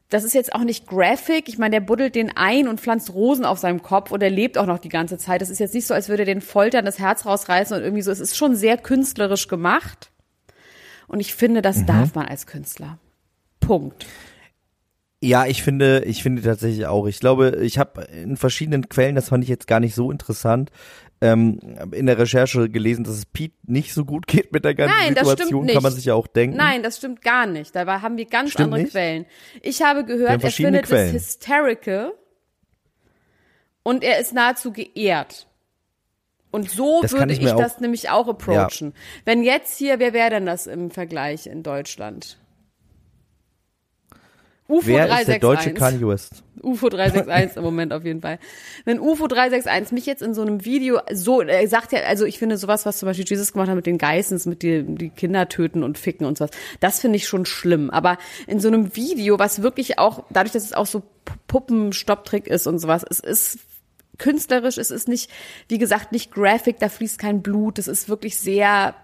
[0.10, 1.48] Das ist jetzt auch nicht graphic.
[1.48, 4.58] Ich meine, der buddelt den ein und pflanzt Rosen auf seinem Kopf und er lebt
[4.58, 5.42] auch noch die ganze Zeit.
[5.42, 8.04] Das ist jetzt nicht so, als würde er den foltern, das Herz rausreißen und irgendwie
[8.04, 8.12] so.
[8.12, 10.12] Es ist schon sehr künstlerisch gemacht.
[11.08, 13.00] Und ich finde, das darf man als Künstler.
[13.60, 14.06] Punkt.
[15.20, 17.08] Ja, ich finde, ich finde tatsächlich auch.
[17.08, 20.70] Ich glaube, ich habe in verschiedenen Quellen, das fand ich jetzt gar nicht so interessant,
[21.22, 21.60] ähm,
[21.92, 25.16] in der Recherche gelesen, dass es Pete nicht so gut geht mit der ganzen Nein,
[25.16, 25.66] das Situation.
[25.68, 26.58] Kann man sich ja auch denken.
[26.58, 27.76] Nein, das stimmt gar nicht.
[27.76, 28.92] Dabei haben wir ganz Stimmt andere nicht?
[28.92, 29.26] Quellen.
[29.64, 31.16] Ich habe gehört, er findet Quellen.
[31.16, 32.14] es hysterical
[33.82, 35.48] und er ist nahezu geehrt.
[36.52, 38.94] Und so Das würde ich ich, das nämlich auch approachen.
[39.26, 42.38] Wenn jetzt hier, wer wäre denn das im Vergleich in Deutschland?
[44.68, 45.42] UFO Wer ist der 361.
[45.42, 46.44] deutsche Kanye West?
[46.62, 48.40] UFO 361 im Moment auf jeden Fall.
[48.84, 52.40] Wenn UFO 361 mich jetzt in so einem Video so, er sagt ja, also ich
[52.40, 55.48] finde sowas, was zum Beispiel Jesus gemacht hat mit den Geissens, mit die, die Kinder
[55.48, 57.90] töten und ficken und sowas, das finde ich schon schlimm.
[57.90, 61.04] Aber in so einem Video, was wirklich auch, dadurch, dass es auch so
[61.48, 63.60] Puppenstopptrick ist und sowas, es ist
[64.18, 65.30] künstlerisch, es ist nicht,
[65.70, 68.96] wie gesagt, nicht graphic, da fließt kein Blut, es ist wirklich sehr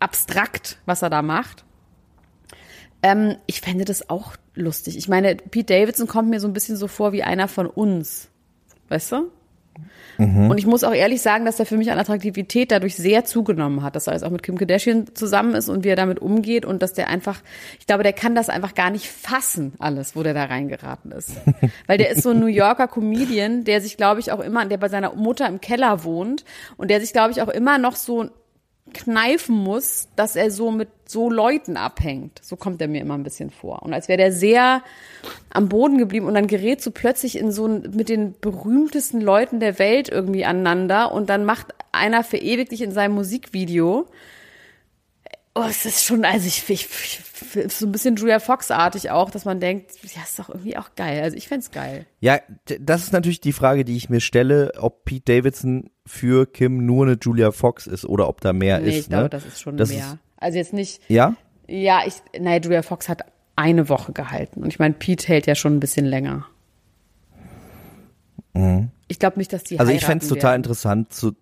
[0.00, 1.64] abstrakt, was er da macht.
[3.02, 4.96] Ähm, ich fände das auch lustig.
[4.96, 8.28] Ich meine, Pete Davidson kommt mir so ein bisschen so vor wie einer von uns.
[8.88, 9.30] Weißt du?
[10.18, 13.82] Und ich muss auch ehrlich sagen, dass er für mich an Attraktivität dadurch sehr zugenommen
[13.82, 16.64] hat, dass er jetzt auch mit Kim Kardashian zusammen ist und wie er damit umgeht
[16.64, 17.42] und dass der einfach,
[17.78, 21.32] ich glaube, der kann das einfach gar nicht fassen, alles, wo der da reingeraten ist.
[21.86, 24.78] Weil der ist so ein New Yorker Comedian, der sich, glaube ich, auch immer, der
[24.78, 26.44] bei seiner Mutter im Keller wohnt
[26.78, 28.30] und der sich, glaube ich, auch immer noch so
[28.96, 32.40] kneifen muss, dass er so mit so Leuten abhängt.
[32.42, 33.82] So kommt er mir immer ein bisschen vor.
[33.82, 34.82] Und als wäre der sehr
[35.50, 39.60] am Boden geblieben und dann gerät so plötzlich in so ein, mit den berühmtesten Leuten
[39.60, 44.06] der Welt irgendwie aneinander und dann macht einer verewigt dich in seinem Musikvideo.
[45.58, 49.46] Oh, es ist schon, also ich, ich, ich so ein bisschen Julia Fox-artig auch, dass
[49.46, 51.22] man denkt, ja, ist doch irgendwie auch geil.
[51.22, 52.04] Also ich fänd's geil.
[52.20, 52.40] Ja,
[52.78, 57.06] das ist natürlich die Frage, die ich mir stelle, ob Pete Davidson für Kim nur
[57.06, 58.96] eine Julia Fox ist oder ob da mehr Nee, ist.
[58.96, 59.28] ich glaube, ne?
[59.30, 59.98] das ist schon Das mehr.
[60.00, 61.34] ist- also jetzt nicht, Ja?
[61.66, 63.22] ja, ich, nein, Julia Fox hat
[63.56, 64.62] eine Woche gehalten.
[64.62, 66.46] Und ich meine, Pete hält ja schon ein bisschen länger.
[69.08, 69.80] Ich glaube nicht, dass die Mhm.
[69.80, 71.32] Also ich heiraten fänd's total interessant zu,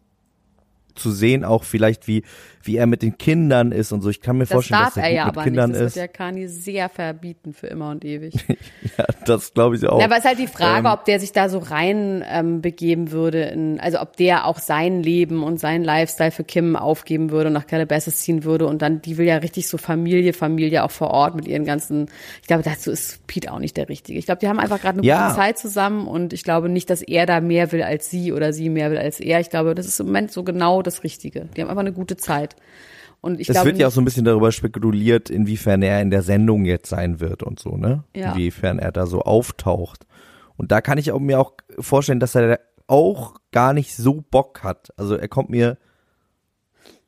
[0.95, 2.23] zu sehen, auch vielleicht, wie,
[2.63, 4.11] wie er mit den Kindern ist und so.
[4.11, 5.81] Ich kann mir Das vorstellen, dass er er gut ja mit aber Kindern nicht.
[5.81, 5.97] Das ist.
[5.97, 8.35] wird ja Kani sehr verbieten für immer und ewig.
[8.97, 9.99] Ja, das glaube ich auch.
[9.99, 10.93] Ja, aber es ist halt die Frage, Ähm.
[10.95, 15.03] ob der sich da so rein ähm, begeben würde, in, also ob der auch sein
[15.03, 19.03] Leben und seinen Lifestyle für Kim aufgeben würde und nach Calabasas ziehen würde und dann,
[19.03, 22.07] die will ja richtig so Familie, Familie auch vor Ort mit ihren ganzen,
[22.41, 24.17] ich glaube, dazu ist Pete auch nicht der Richtige.
[24.19, 25.25] Ich glaube, die haben einfach gerade eine Ja.
[25.27, 28.53] gute Zeit zusammen und ich glaube nicht, dass er da mehr will als sie oder
[28.53, 29.41] sie mehr will als er.
[29.41, 31.49] Ich glaube, das ist im Moment so genau das Richtige.
[31.57, 32.57] Die haben einfach eine gute Zeit.
[33.21, 36.11] Und ich es glaube wird ja auch so ein bisschen darüber spekuliert, inwiefern er in
[36.11, 38.05] der Sendung jetzt sein wird und so, ne?
[38.15, 38.33] Ja.
[38.33, 40.07] Inwiefern er da so auftaucht.
[40.57, 44.63] Und da kann ich auch, mir auch vorstellen, dass er auch gar nicht so Bock
[44.63, 44.93] hat.
[44.97, 45.79] Also er kommt mir,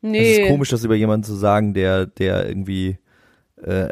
[0.03, 0.33] es nee.
[0.33, 2.99] ist komisch, das über jemanden zu sagen, der, der irgendwie
[3.63, 3.89] äh,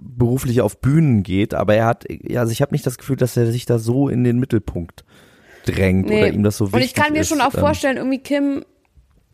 [0.00, 3.36] beruflich auf Bühnen geht, aber er hat, ja, also ich habe nicht das Gefühl, dass
[3.36, 5.04] er sich da so in den Mittelpunkt
[5.66, 7.28] drängt oder ihm das so wichtig Und ich kann mir ist.
[7.28, 8.64] schon auch Ähm, vorstellen, irgendwie Kim,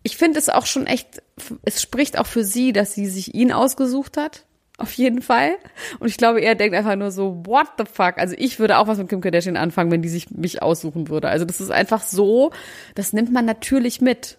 [0.05, 1.23] ich finde es auch schon echt,
[1.62, 4.45] es spricht auch für sie, dass sie sich ihn ausgesucht hat.
[4.77, 5.57] Auf jeden Fall.
[5.99, 8.19] Und ich glaube, er denkt einfach nur so, what the fuck?
[8.19, 11.29] Also ich würde auch was mit Kim Kardashian anfangen, wenn die sich mich aussuchen würde.
[11.29, 12.51] Also das ist einfach so,
[12.95, 14.37] das nimmt man natürlich mit.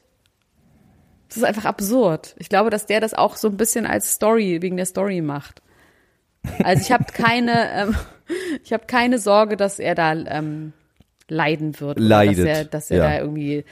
[1.30, 2.36] Das ist einfach absurd.
[2.38, 5.64] Ich glaube, dass der das auch so ein bisschen als Story, wegen der Story macht.
[6.64, 7.96] Also ich habe keine, ähm,
[8.64, 10.74] ich habe keine Sorge, dass er da ähm,
[11.28, 12.00] leiden wird.
[12.00, 13.04] Leidet, Dass er, dass er ja.
[13.04, 13.66] da irgendwie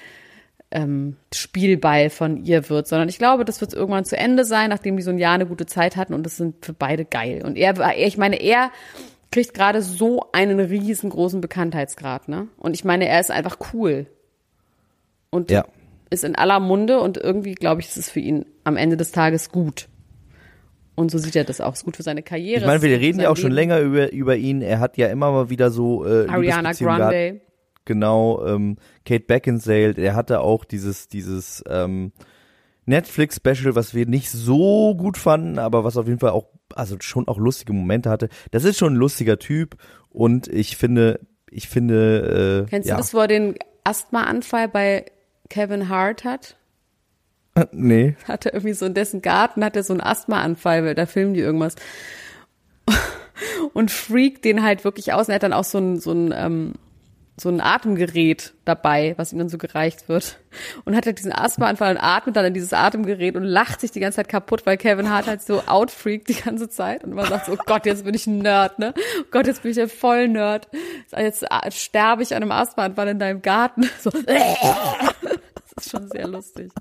[0.73, 4.97] ähm, Spielball von ihr wird, sondern ich glaube, das wird irgendwann zu Ende sein, nachdem
[4.97, 7.43] die so ein Jahr eine gute Zeit hatten und das sind für beide geil.
[7.45, 8.71] Und er, ich meine, er
[9.31, 12.47] kriegt gerade so einen riesengroßen Bekanntheitsgrad, ne?
[12.57, 14.07] Und ich meine, er ist einfach cool
[15.29, 15.65] und Ja.
[16.09, 19.12] ist in aller Munde und irgendwie glaube ich, ist es für ihn am Ende des
[19.12, 19.88] Tages gut.
[20.95, 21.73] Und so sieht er das auch.
[21.73, 22.62] Ist gut für seine Karriere.
[22.62, 23.69] Ich meine, wir reden ja auch schon Leben.
[23.69, 24.62] länger über, über ihn.
[24.62, 27.41] Er hat ja immer mal wieder so äh, Ariana Liebesbeziehungen gehabt.
[27.86, 32.12] Genau, ähm, Kate Beckinsale, er hatte auch dieses, dieses ähm,
[32.86, 37.28] Netflix-Special, was wir nicht so gut fanden, aber was auf jeden Fall auch, also schon
[37.28, 38.30] auch lustige Momente hatte.
[38.52, 39.78] Das ist schon ein lustiger Typ
[40.10, 41.19] und ich finde,
[41.50, 42.96] ich finde, äh, Kennst ja.
[42.96, 45.06] du das, wo er den Asthmaanfall bei
[45.50, 46.58] Kevin Hart hat?
[47.72, 48.15] nee.
[48.28, 51.34] Hat er irgendwie so in dessen Garten hat er so einen Asthmaanfall, weil da filmen
[51.34, 51.76] die irgendwas.
[53.74, 55.28] Und freakt den halt wirklich aus.
[55.28, 56.74] Und er hat dann auch so ein, so ein, ähm,
[57.36, 60.38] so ein Atemgerät dabei, was ihm dann so gereicht wird.
[60.86, 64.00] Und hat halt diesen Asthmaanfall und atmet dann in dieses Atemgerät und lacht sich die
[64.00, 67.04] ganze Zeit kaputt, weil Kevin Hart halt so outfreakt die ganze Zeit.
[67.04, 68.93] Und man sagt so, oh Gott, jetzt bin ich ein Nerd, ne?
[69.22, 70.67] Oh Gott, jetzt bin ich der voll Nerd.
[71.17, 73.89] Jetzt äh, sterbe ich an einem Asthmaanfall in deinem Garten.
[74.00, 74.10] So.
[74.10, 76.72] Das ist schon sehr lustig.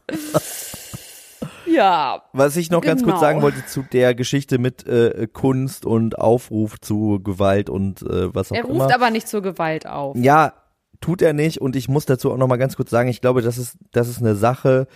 [1.72, 3.20] Ja, Was ich noch ganz kurz Genau.
[3.20, 8.52] sagen wollte zu der Geschichte mit äh, Kunst und Aufruf zu Gewalt und äh, was
[8.52, 8.84] auch er immer.
[8.84, 10.16] ruft aber nicht zur Gewalt auf.
[10.16, 10.54] Ja,
[11.00, 11.60] tut er nicht.
[11.60, 14.08] Und ich muss dazu auch noch mal ganz kurz sagen, ich glaube, das ist, das
[14.08, 14.86] ist eine Sache,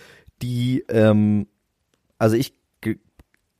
[0.41, 1.47] die, ähm,
[2.17, 2.53] also ich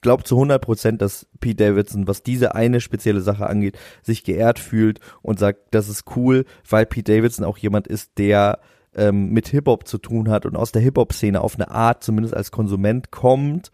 [0.01, 4.60] glaube zu 100 Prozent, dass Pete Davidson, was diese eine spezielle Sache angeht, sich geehrt
[4.60, 8.60] fühlt und sagt, das ist cool, weil Pete Davidson auch jemand ist, der
[8.98, 12.52] ähm, mit Hip-Hop zu tun hat und aus der Hip-Hop-Szene auf eine Art zumindest als
[12.52, 13.72] Konsument kommt.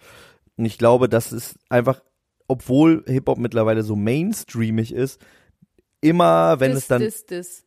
[0.58, 2.02] Und ich glaube, das ist einfach,
[2.48, 5.20] obwohl Hip-Hop mittlerweile so mainstreamig ist,
[6.02, 7.64] immer, wenn das, es dann Das, das.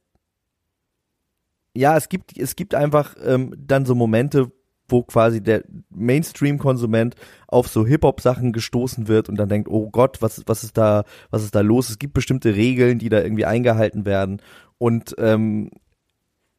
[1.75, 4.53] ja, es gibt, es gibt einfach ähm, dann so Momente,
[4.88, 7.16] wo quasi der Mainstream-Konsument
[7.49, 11.42] auf so Hip-Hop-Sachen gestoßen wird und dann denkt, oh Gott, was, was ist da, was
[11.42, 11.88] ist da los?
[11.88, 14.40] Es gibt bestimmte Regeln, die da irgendwie eingehalten werden.
[14.79, 15.71] Und ähm,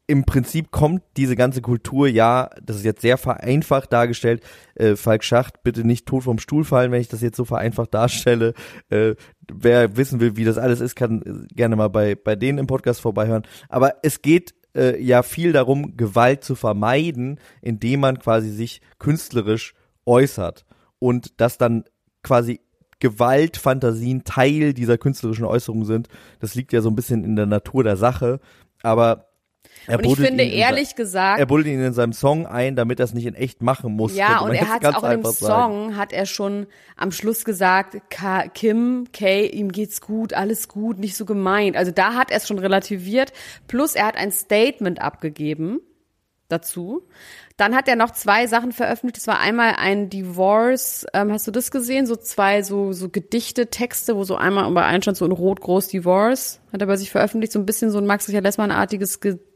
[0.08, 4.42] im Prinzip kommt diese ganze Kultur, ja, das ist jetzt sehr vereinfacht dargestellt.
[4.76, 7.94] Äh, Falk Schacht, bitte nicht tot vom Stuhl fallen, wenn ich das jetzt so vereinfacht
[7.94, 8.54] darstelle.
[8.90, 9.16] Äh,
[9.52, 12.68] wer wissen will, wie das alles ist, kann äh, gerne mal bei, bei denen im
[12.68, 13.44] Podcast vorbeihören.
[13.68, 19.74] Aber es geht äh, ja viel darum, Gewalt zu vermeiden, indem man quasi sich künstlerisch
[20.06, 20.66] äußert.
[21.00, 21.84] Und dass dann
[22.24, 22.62] quasi
[23.00, 26.08] Gewaltfantasien Teil dieser künstlerischen Äußerung sind.
[26.40, 28.40] Das liegt ja so ein bisschen in der Natur der Sache.
[28.82, 29.27] Aber
[29.86, 33.06] er Und ich finde ehrlich gesagt, er buddelt ihn in seinem Song ein, damit er
[33.06, 34.16] es nicht in echt machen muss.
[34.16, 35.74] ja, und er hat auch in dem einfach sagen.
[35.74, 41.00] Song, hat er schon am Schluss gesagt, Ka Kim, Kay, ihm geht's gut, alles gut,
[41.00, 41.78] nicht so gemeint.
[41.78, 43.34] Also da hat er es schon relativiert.
[43.68, 45.82] Plus er hat ein Statement abgegeben,
[46.50, 47.04] dazu.
[47.58, 49.18] Dann hat er noch zwei Sachen veröffentlicht.
[49.18, 51.06] Das war einmal ein Divorce.
[51.14, 52.06] Ähm, hast du das gesehen?
[52.06, 55.62] So zwei so so Gedichte, Texte, wo so einmal bei einem stand so in Rot
[55.62, 56.60] groß Divorce.
[56.72, 57.54] Hat er bei sich veröffentlicht.
[57.54, 59.47] So ein bisschen so ein Max Richard Lessmann-artiges Gedicht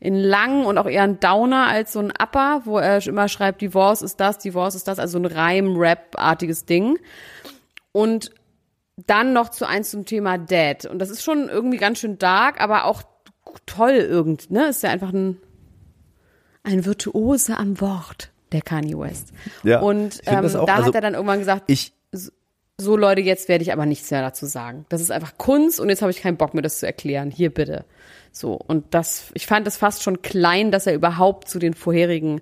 [0.00, 3.60] in lang und auch eher ein Downer als so ein Upper, wo er immer schreibt,
[3.60, 6.98] Divorce ist das, Divorce ist das, also ein Reim-Rap-artiges Ding.
[7.92, 8.30] Und
[8.96, 10.86] dann noch zu eins zum Thema Dad.
[10.86, 13.02] Und das ist schon irgendwie ganz schön dark, aber auch
[13.66, 14.68] toll irgend, ne?
[14.68, 15.38] Ist ja einfach ein,
[16.62, 19.32] ein Virtuose am Wort, der Kanye West.
[19.62, 21.92] Ja, Und ähm, da also hat er dann irgendwann gesagt, Ich,
[22.82, 24.84] so Leute, jetzt werde ich aber nichts mehr dazu sagen.
[24.88, 27.30] Das ist einfach Kunst und jetzt habe ich keinen Bock mehr, das zu erklären.
[27.30, 27.84] Hier bitte.
[28.32, 28.54] So.
[28.54, 32.40] Und das, ich fand es fast schon klein, dass er überhaupt zu den vorherigen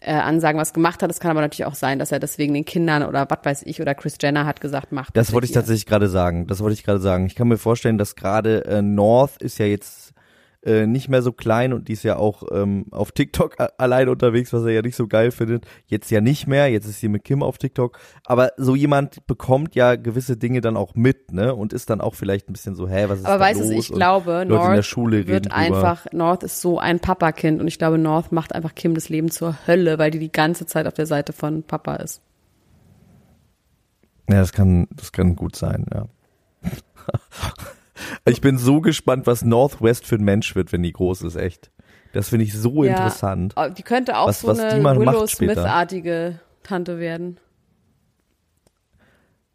[0.00, 1.10] äh, Ansagen was gemacht hat.
[1.10, 3.80] Es kann aber natürlich auch sein, dass er deswegen den Kindern oder was weiß ich
[3.80, 5.16] oder Chris Jenner hat gesagt, macht.
[5.16, 6.46] Das wollte ich tatsächlich gerade sagen.
[6.46, 7.26] Das wollte ich gerade sagen.
[7.26, 10.01] Ich kann mir vorstellen, dass gerade äh, North ist ja jetzt
[10.64, 14.10] äh, nicht mehr so klein und die ist ja auch ähm, auf TikTok a- alleine
[14.12, 15.66] unterwegs, was er ja nicht so geil findet.
[15.86, 16.68] Jetzt ja nicht mehr.
[16.68, 17.98] Jetzt ist sie mit Kim auf TikTok.
[18.24, 21.54] Aber so jemand bekommt ja gewisse Dinge dann auch mit, ne?
[21.54, 23.70] Und ist dann auch vielleicht ein bisschen so, hä, was ist Aber da weißt du,
[23.72, 24.86] ich Und glaube, Leute in der North
[25.26, 25.56] wird drüber.
[25.56, 29.30] einfach, North ist so ein Papakind und ich glaube, North macht einfach Kim das Leben
[29.30, 32.22] zur Hölle, weil die die ganze Zeit auf der Seite von Papa ist.
[34.30, 36.06] Ja, das kann, das kann gut sein, ja.
[38.24, 41.70] ich bin so gespannt, was Northwest für ein Mensch wird, wenn die groß ist, echt.
[42.12, 42.90] Das finde ich so Ja.
[42.92, 43.54] interessant.
[43.56, 45.26] Oh, Die könnte auch Was- so was eine Willow.
[45.26, 47.38] Smith-artige Tante werden.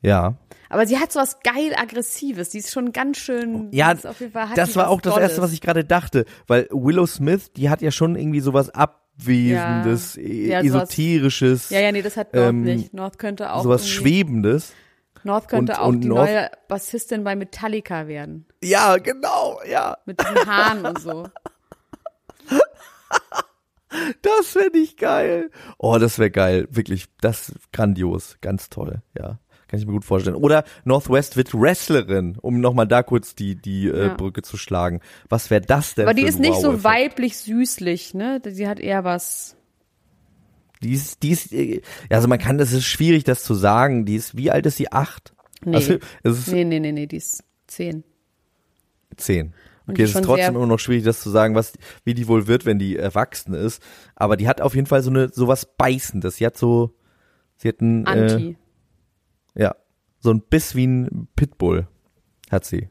[0.02, 0.36] Ja.
[0.70, 2.50] Aber sie hat so was geil Aggressives.
[2.50, 3.70] Die ist schon ganz schön.
[3.72, 5.30] Ja, das die war was auch das Dolles.
[5.30, 10.16] erste, was ich gerade dachte, weil Willow Smith, die hat ja schon irgendwie sowas abwesendes,
[10.16, 10.22] Ja.
[10.22, 12.94] e- Ja, sowas- esoterisches, Ja, ja, nee, das hat North ähm, nicht.
[12.94, 13.64] North könnte auch.
[13.64, 14.74] sowas irgendwie- schwebendes.
[15.28, 18.46] North könnte und- auch und die North- neue Bassistin bei Metallica werden.
[18.64, 19.98] Ja, genau, ja.
[20.06, 21.28] Mit diesen Haaren und so.
[24.22, 25.50] Das fände ich geil.
[25.78, 29.40] Oh, das wäre geil, wirklich, das ist grandios, ganz toll, ja.
[29.70, 30.36] Kann ich mir gut vorstellen.
[30.38, 34.14] Oder Northwest wird Wrestlerin, um nochmal da kurz die, die äh, Ja.
[34.14, 35.02] Brücke zu schlagen.
[35.28, 36.84] Was wäre das denn Aber die ist nicht so Wow-Effekt?
[36.86, 38.42] weiblich süßlich, ne?
[38.46, 39.57] Sie hat eher was.
[40.82, 44.06] Die ist, die ist, äh, also man kann, das ist schwierig, das zu sagen.
[44.06, 44.92] Die ist, wie alt ist sie?
[44.92, 45.34] Acht?
[45.64, 45.76] Nee.
[45.76, 48.04] Also, es ist Nee, nee, nee, nee, die ist zehn.
[49.16, 49.54] zehn.
[49.90, 52.66] Okay, es ist trotzdem immer noch schwierig, das zu sagen, was, wie die wohl wird,
[52.66, 53.82] wenn die erwachsen ist.
[54.16, 56.36] Aber die hat auf jeden Fall so eine, sowas Beißendes.
[56.36, 56.94] Sie hat so,
[57.56, 58.58] sie hat ein, äh, Anti.
[59.56, 59.76] ja,
[60.20, 61.88] so ein Biss wie ein Pitbull
[62.52, 62.90] hat sie.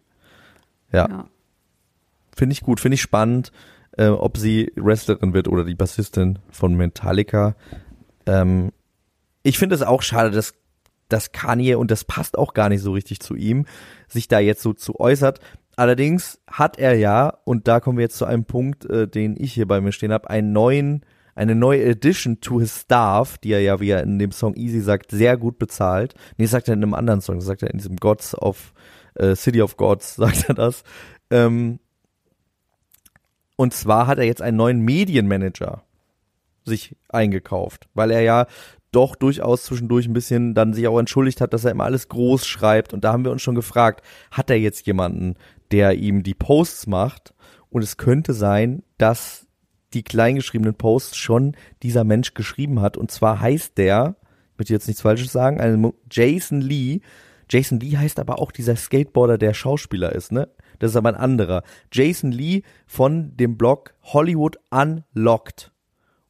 [0.90, 1.28] Ja, ja.
[2.34, 3.52] finde ich gut, finde ich spannend,
[3.96, 7.56] äh, ob sie Wrestlerin wird oder die Bassistin von Metallica.
[8.26, 8.72] Ähm,
[9.42, 10.54] ich finde es auch schade, dass,
[11.08, 13.66] dass Kanye, und das passt auch gar nicht so richtig zu ihm,
[14.08, 15.40] sich da jetzt so zu äußert.
[15.76, 19.52] Allerdings hat er ja, und da kommen wir jetzt zu einem Punkt, äh, den ich
[19.52, 21.04] hier bei mir stehen habe, einen neuen,
[21.34, 24.80] eine neue Addition to his staff, die er ja, wie er in dem Song Easy
[24.80, 26.14] sagt, sehr gut bezahlt.
[26.38, 28.72] Nee, sagt er in einem anderen Song, sagt er in diesem Gods of
[29.14, 30.82] äh, City of Gods, sagt er das.
[31.30, 31.78] Ähm,
[33.56, 35.82] und zwar hat er jetzt einen neuen Medienmanager
[36.64, 38.46] sich eingekauft, weil er ja
[38.92, 42.46] doch durchaus zwischendurch ein bisschen dann sich auch entschuldigt hat, dass er immer alles groß
[42.46, 42.94] schreibt.
[42.94, 45.34] Und da haben wir uns schon gefragt, hat er jetzt jemanden,
[45.70, 47.34] der ihm die Posts macht?
[47.68, 49.46] Und es könnte sein, dass
[49.92, 52.96] die kleingeschriebenen Posts schon dieser Mensch geschrieben hat.
[52.96, 54.16] Und zwar heißt der,
[54.52, 57.00] ich möchte jetzt nichts Falsches sagen, Jason Lee.
[57.50, 60.48] Jason Lee heißt aber auch dieser Skateboarder, der Schauspieler ist, ne?
[60.78, 61.62] Das ist aber ein anderer.
[61.92, 65.72] Jason Lee von dem Blog Hollywood Unlocked.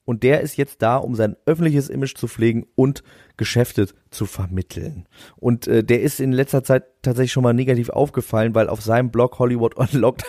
[0.05, 3.03] Und der ist jetzt da, um sein öffentliches Image zu pflegen und
[3.37, 5.09] Geschäfte zu vermitteln.
[5.37, 9.11] Und äh, der ist in letzter Zeit tatsächlich schon mal negativ aufgefallen, weil auf seinem
[9.11, 10.25] Blog Hollywood Unlocked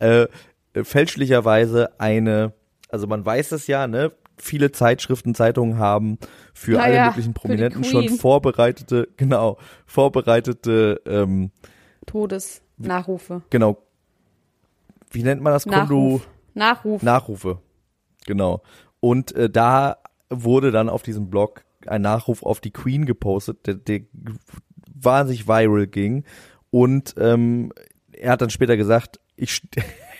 [0.00, 0.26] äh,
[0.74, 2.52] äh, fälschlicherweise eine,
[2.90, 4.12] also man weiß das ja, ne?
[4.38, 6.18] Viele Zeitschriften, Zeitungen haben
[6.52, 11.52] für Ja, alle ja, möglichen Prominenten schon vorbereitete, genau, vorbereitete, ähm,
[12.76, 13.42] Todesnachrufe.
[13.50, 13.78] genau,
[15.10, 15.66] wie nennt man das?
[15.66, 16.28] Nachruf.
[16.54, 17.02] Nachruf.
[17.02, 17.58] Nachrufe.
[18.26, 18.62] Genau.
[19.00, 19.98] Und äh, da
[20.30, 24.02] wurde dann auf diesem Blog ein Nachruf auf die Queen gepostet, der, der
[24.94, 26.24] wahnsinnig viral ging.
[26.70, 27.72] Und ähm,
[28.12, 29.62] er hat dann später gesagt, ich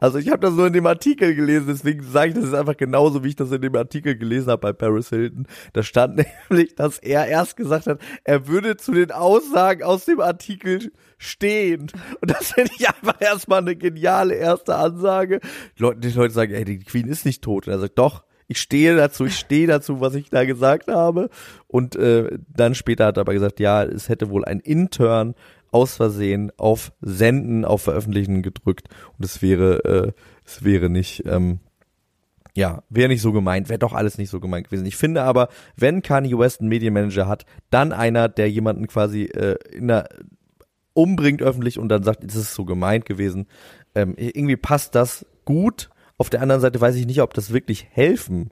[0.00, 2.76] also ich habe das nur in dem Artikel gelesen, deswegen sage ich das ist einfach
[2.76, 5.46] genauso, wie ich das in dem Artikel gelesen habe bei Paris Hilton.
[5.72, 10.20] Da stand nämlich, dass er erst gesagt hat, er würde zu den Aussagen aus dem
[10.20, 11.90] Artikel stehen.
[12.20, 15.40] Und das finde ich einfach erstmal eine geniale erste Ansage.
[15.78, 17.66] Die Leute, die Leute sagen, ey, die Queen ist nicht tot.
[17.66, 21.30] Und er sagt, doch, ich stehe dazu, ich stehe dazu, was ich da gesagt habe.
[21.66, 25.34] Und äh, dann später hat er aber gesagt, ja, es hätte wohl ein Intern
[25.74, 30.12] aus Versehen auf Senden, auf Veröffentlichen gedrückt und es wäre, äh,
[30.44, 31.58] es wäre nicht, ähm,
[32.56, 34.86] Ja, wäre nicht so gemeint, wäre doch alles nicht so gemeint gewesen.
[34.86, 39.56] Ich finde aber, wenn Kanye West einen Medienmanager hat, dann einer, der jemanden quasi äh,
[39.72, 40.08] in der
[40.92, 43.48] umbringt öffentlich und dann sagt, es ist so gemeint gewesen.
[43.96, 45.90] Ähm, irgendwie passt das gut.
[46.16, 48.50] Auf der anderen Seite weiß ich nicht, ob das wirklich helfen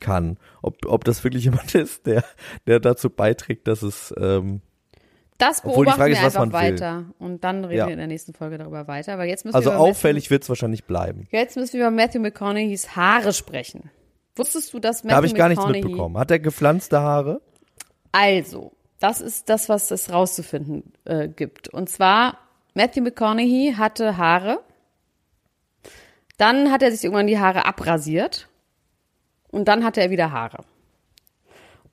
[0.00, 0.38] kann.
[0.60, 2.24] Ob, ob das wirklich jemand ist, der,
[2.66, 4.60] der dazu beiträgt, dass es ähm,
[5.46, 6.72] Das Obwohl die beobachten Frage wir ist, was einfach man will.
[6.72, 7.04] weiter.
[7.18, 7.86] Und dann reden Ja.
[7.86, 9.18] wir in der nächsten Folge darüber weiter.
[9.18, 11.28] Weil jetzt müssen also wir auffällig wird es wahrscheinlich bleiben.
[11.30, 13.90] Jetzt müssen wir über Matthew McConaughey's Haare sprechen.
[14.36, 16.16] Wusstest du, dass Matthew Da habe ich gar nichts mitbekommen.
[16.18, 17.40] Hat er gepflanzte Haare?
[18.12, 21.68] Also, das ist das, was es rauszufinden äh, gibt.
[21.68, 22.38] Und zwar,
[22.74, 24.60] Matthew McConaughey hatte Haare.
[26.38, 28.48] Dann hat er sich irgendwann die Haare abrasiert.
[29.50, 30.64] Und dann hatte er wieder Haare.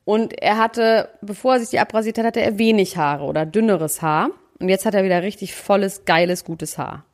[0.03, 4.01] Und er hatte, bevor er sich die abrasiert hat, hatte er wenig Haare oder dünneres
[4.01, 4.31] Haar.
[4.59, 7.05] Und jetzt hat er wieder richtig volles, geiles, gutes Haar.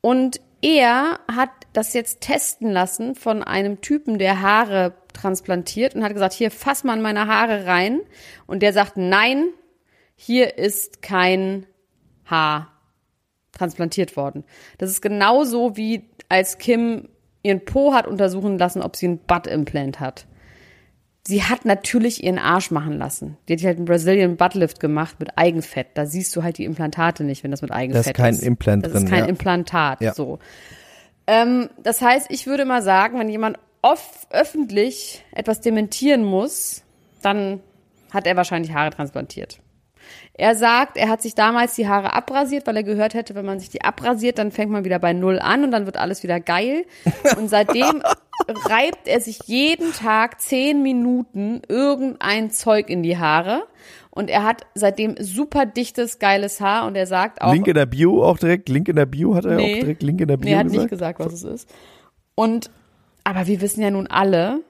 [0.00, 6.12] Und er hat das jetzt testen lassen von einem Typen, der Haare transplantiert und hat
[6.12, 8.00] gesagt, hier fass mal in meine Haare rein.
[8.46, 9.48] Und der sagt, nein,
[10.14, 11.66] hier ist kein
[12.24, 12.68] Haar
[13.52, 14.44] transplantiert worden.
[14.78, 17.08] Das ist genauso wie als Kim
[17.42, 20.26] ihren Po hat untersuchen lassen, ob sie ein Butt-Implant hat.
[21.24, 23.36] Sie hat natürlich ihren Arsch machen lassen.
[23.48, 25.88] Die hat halt einen Brazilian Buttlift gemacht mit Eigenfett.
[25.94, 28.14] Da siehst du halt die Implantate nicht, wenn das mit Eigenfett ist.
[28.14, 29.26] kein Implant Das drin, ist kein ja.
[29.26, 30.00] Implantat.
[30.00, 30.14] Ja.
[30.14, 30.40] So.
[31.28, 36.82] Ähm, das heißt, ich würde mal sagen, wenn jemand off öffentlich etwas dementieren muss,
[37.22, 37.60] dann
[38.10, 39.60] hat er wahrscheinlich Haare transplantiert.
[40.34, 43.60] Er sagt, er hat sich damals die Haare abrasiert, weil er gehört hätte, wenn man
[43.60, 46.40] sich die abrasiert, dann fängt man wieder bei Null an und dann wird alles wieder
[46.40, 46.84] geil.
[47.36, 48.02] Und seitdem
[48.68, 53.64] reibt er sich jeden Tag zehn Minuten irgendein Zeug in die Haare.
[54.10, 57.52] Und er hat seitdem super dichtes, geiles Haar und er sagt auch.
[57.52, 58.68] Link in der Bio auch direkt?
[58.68, 59.74] Link in der Bio hat er Nee.
[59.76, 60.82] auch direkt Link in der Bio Nee, er hat gesagt?
[60.82, 61.70] nicht gesagt, was es ist.
[62.34, 62.70] Und,
[63.24, 64.60] aber wir wissen ja nun alle,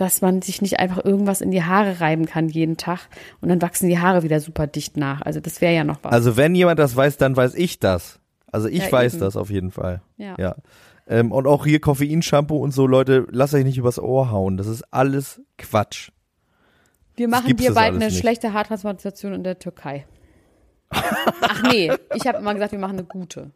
[0.00, 3.00] dass man sich nicht einfach irgendwas in die Haare reiben kann jeden Tag
[3.40, 5.20] und dann wachsen die Haare wieder super dicht nach.
[5.22, 6.12] Also das wäre ja noch was.
[6.12, 8.18] Also wenn jemand das weiß, dann weiß ich das.
[8.50, 9.20] Also ich Ja, weiß eben.
[9.20, 10.00] das auf jeden Fall.
[10.16, 10.34] Ja.
[10.38, 10.56] ja.
[11.06, 14.56] Ähm, und auch hier Koffeinshampoo und so, Leute, lasst euch nicht übers Ohr hauen.
[14.56, 16.10] Das ist alles Quatsch.
[17.16, 18.18] wir machen dir bald eine nicht.
[18.18, 20.06] schlechte Haartransplantation in der Türkei.
[20.90, 23.50] Ach nee, ich habe immer gesagt, wir machen eine gute.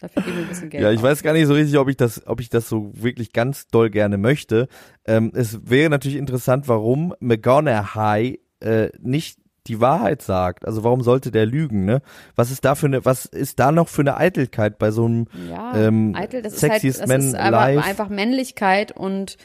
[0.00, 0.82] Dafür geben wir ein bisschen Geld.
[0.82, 1.02] Ja, ich aus.
[1.04, 3.90] weiß gar nicht so richtig, ob ich das, ob ich das so wirklich ganz doll
[3.90, 4.68] gerne möchte.
[5.04, 10.66] Ähm, es wäre natürlich interessant, warum McGonaghy äh, nicht die Wahrheit sagt.
[10.66, 12.00] Also warum sollte der lügen, ne?
[12.36, 15.26] Was ist da für eine, was ist da noch für eine Eitelkeit bei so einem
[15.50, 17.84] Ja, ähm, eitel, das ist halt, Sexiest das Man ist aber Alive?
[17.84, 19.36] einfach Männlichkeit und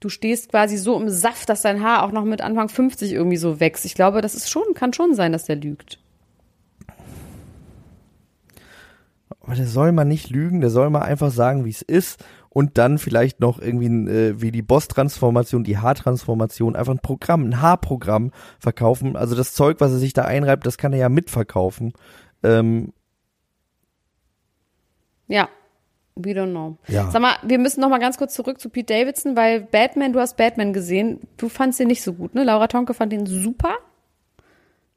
[0.00, 3.36] du stehst quasi so im Saft, dass dein Haar auch noch mit Anfang 50 irgendwie
[3.36, 3.84] so wächst.
[3.84, 5.98] Ich glaube, das ist schon, kann schon sein, dass der lügt.
[9.48, 12.76] Aber der soll mal nicht lügen, der soll mal einfach sagen, wie es ist und
[12.76, 18.30] dann vielleicht noch irgendwie äh, wie die Boss-Transformation, die Haartransformation, einfach ein Programm, ein Haarprogramm
[18.58, 19.16] verkaufen.
[19.16, 21.94] Also das Zeug, was er sich da einreibt, das kann er ja mitverkaufen.
[22.42, 22.92] Ähm,
[25.28, 25.48] Ja.
[26.14, 26.76] We don't know.
[26.88, 27.10] Ja.
[27.10, 30.20] Sag mal, wir müssen noch mal ganz kurz zurück zu Pete Davidson, weil Batman, du
[30.20, 31.20] hast Batman gesehen.
[31.38, 32.44] Du fandst den nicht so gut, ne?
[32.44, 33.76] Laura Tonke fand den super.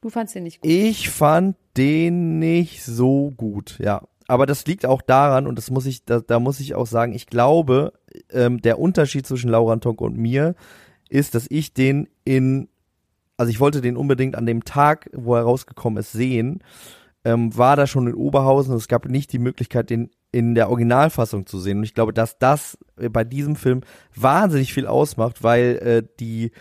[0.01, 0.69] Du fandst den nicht gut.
[0.69, 4.01] ich fand den nicht so gut, ja.
[4.31, 7.11] Aber das liegt auch daran, und das muss ich, da, da muss ich auch sagen,
[7.11, 7.91] ich glaube,
[8.31, 10.55] ähm, der Unterschied zwischen Laura Tonke und mir
[11.09, 12.69] ist, dass ich den in,
[13.35, 16.63] also ich wollte den unbedingt an dem Tag, wo er rausgekommen ist, sehen,
[17.25, 20.69] ähm, war da schon in Oberhausen und es gab nicht die Möglichkeit, den in der
[20.69, 21.79] Originalfassung zu sehen.
[21.79, 23.81] Und ich glaube, dass das äh, bei diesem Film
[24.15, 26.51] wahnsinnig viel ausmacht, weil äh, die,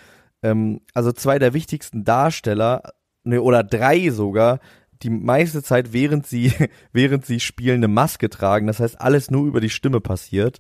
[0.43, 2.83] ähm, also zwei der wichtigsten Darsteller,
[3.23, 4.59] ne, oder drei sogar,
[5.03, 6.53] die meiste Zeit, während sie,
[6.93, 8.67] während sie spielen, eine Maske tragen.
[8.67, 10.59] Das heißt, alles nur über die Stimme passiert.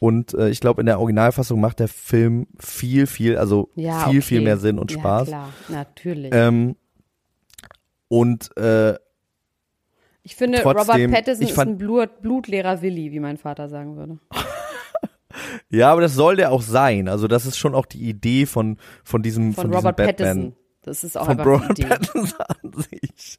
[0.00, 4.18] Und äh, ich glaube, in der Originalfassung macht der Film viel, viel, also Ja, viel,
[4.18, 4.20] okay.
[4.20, 5.28] viel mehr Sinn und ja, Spaß.
[5.28, 6.30] klar, natürlich.
[6.34, 6.76] Ähm,
[8.08, 8.96] und äh,
[10.22, 14.18] ich finde, trotzdem, Robert Pattinson ist ein Blut, blutleerer Willi, wie mein Vater sagen würde.
[15.70, 17.08] ja, aber das soll der auch sein.
[17.08, 20.16] Also das ist schon auch die Idee von, von diesem, Von, von, diesem Robert Batman.
[20.16, 20.56] Pattinson.
[20.84, 21.94] Das ist auch Von einfach die Idee.
[22.14, 23.38] An sich.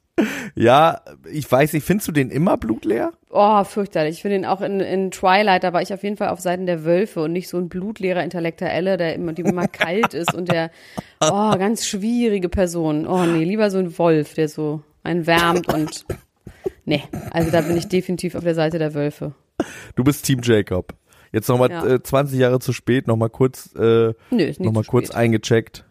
[0.56, 3.12] Ja, ich weiß nicht, findest du den immer blutleer?
[3.30, 4.16] Oh, fürchterlich.
[4.16, 6.66] Ich finde ihn auch in, in Twilight, da war ich auf jeden Fall auf Seiten
[6.66, 10.50] der Wölfe und nicht so ein blutleerer Intellektuelle, der immer, die immer kalt ist und
[10.50, 10.70] der,
[11.20, 13.06] oh, ganz schwierige Person.
[13.06, 16.04] Oh nee, lieber so ein Wolf, der so einen wärmt und,
[16.84, 19.34] nee, also da bin ich definitiv auf der Seite der Wölfe.
[19.94, 20.94] Du bist Team Jacob.
[21.32, 21.86] Jetzt nochmal Ja.
[21.86, 25.16] äh, 20 Jahre zu spät, nochmal kurz, äh, Nö, noch mal kurz spät.
[25.16, 25.84] eingecheckt.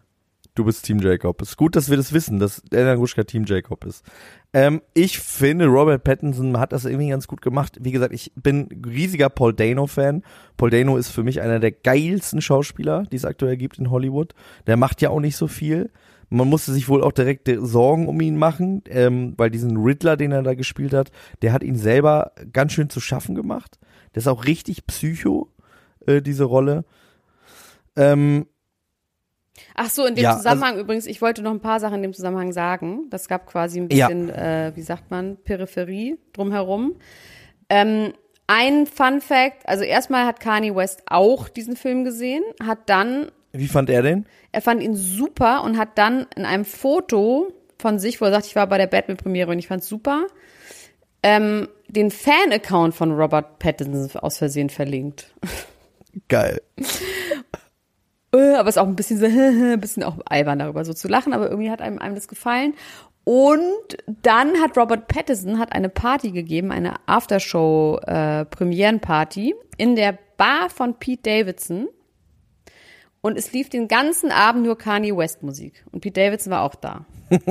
[0.56, 1.41] Du bist Team Jacob.
[1.41, 4.06] Ist gut, dass wir das wissen, dass Elena Gruschka Team Jacob ist.
[4.53, 7.78] Ähm, ich finde, Robert Pattinson hat das irgendwie ganz gut gemacht.
[7.82, 10.24] Wie gesagt, ich bin riesiger Paul Dano-Fan.
[10.56, 14.34] Paul Dano ist für mich einer der geilsten Schauspieler, die es aktuell gibt in Hollywood.
[14.66, 15.91] Der macht ja auch nicht so viel.
[16.30, 20.32] Man musste sich wohl auch direkt Sorgen um ihn machen, ähm, weil diesen Riddler, den
[20.32, 23.78] er da gespielt hat, der hat ihn selber ganz schön zu schaffen gemacht.
[24.14, 25.51] Der ist auch richtig psycho,
[26.08, 26.86] äh, diese Rolle.
[27.97, 28.45] Ähm,
[29.74, 32.03] Ach so, in dem Ja, also Zusammenhang übrigens, ich wollte noch ein paar Sachen in
[32.03, 33.10] dem Zusammenhang sagen.
[33.10, 36.95] Das gab quasi ein bisschen, äh, wie sagt man, Peripherie drumherum.
[37.70, 38.14] Ähm,
[38.47, 43.68] ein Fun Fact, also erstmal hat Kanye West auch diesen Film gesehen, hat dann, wie
[43.68, 44.28] fand er den?
[44.51, 48.45] er fand ihn super und hat dann in einem Foto von sich, wo er sagt,
[48.45, 50.28] ich war bei der Batman-Premiere und ich fand's super,
[51.24, 55.34] ähm, den Fan-Account von Robert Pattinson aus Versehen verlinkt.
[56.30, 56.62] Geil.
[58.34, 61.08] Äh, aber es ist auch ein bisschen so, ein bisschen auch albern darüber so zu
[61.08, 62.74] lachen, aber irgendwie hat einem, einem das gefallen.
[63.24, 70.18] Und dann hat Robert Pattinson hat eine Party gegeben, eine Aftershow äh, Premierenparty in der
[70.38, 71.88] Bar von Pete Davidson.
[73.22, 75.84] Und es lief den ganzen Abend nur Kanye West Musik.
[75.92, 77.06] Und Pete Davidson war auch da.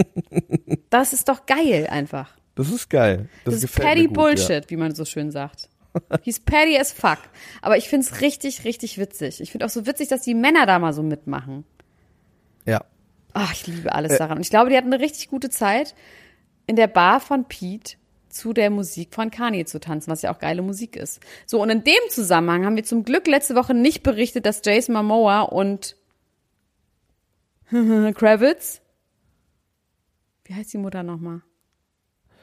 [0.91, 2.31] das ist doch geil einfach.
[2.55, 3.29] Das ist geil.
[3.45, 5.69] Das, Das, ist gut, Bullshit, wie man so schön sagt.
[6.23, 7.19] He's petty as fuck.
[7.63, 9.41] Aber ich find's richtig, richtig witzig.
[9.41, 11.65] Ich find auch so witzig, dass die Männer da mal so mitmachen.
[12.67, 12.85] Ja.
[13.33, 13.93] Ach, ich liebe Äh.
[13.93, 14.39] alles daran.
[14.39, 15.95] Und ich glaube, die hatten eine richtig gute Zeit,
[16.67, 17.97] in der Bar von Pete
[18.29, 21.21] zu der Musik von Kanye zu tanzen, was ja auch geile Musik ist.
[21.47, 24.95] So, und in dem Zusammenhang haben wir zum Glück letzte Woche nicht berichtet, dass Jason
[24.95, 25.97] Momoa und
[28.15, 28.81] Kravitz,
[30.45, 31.43] wie heißt die Mutter nochmal?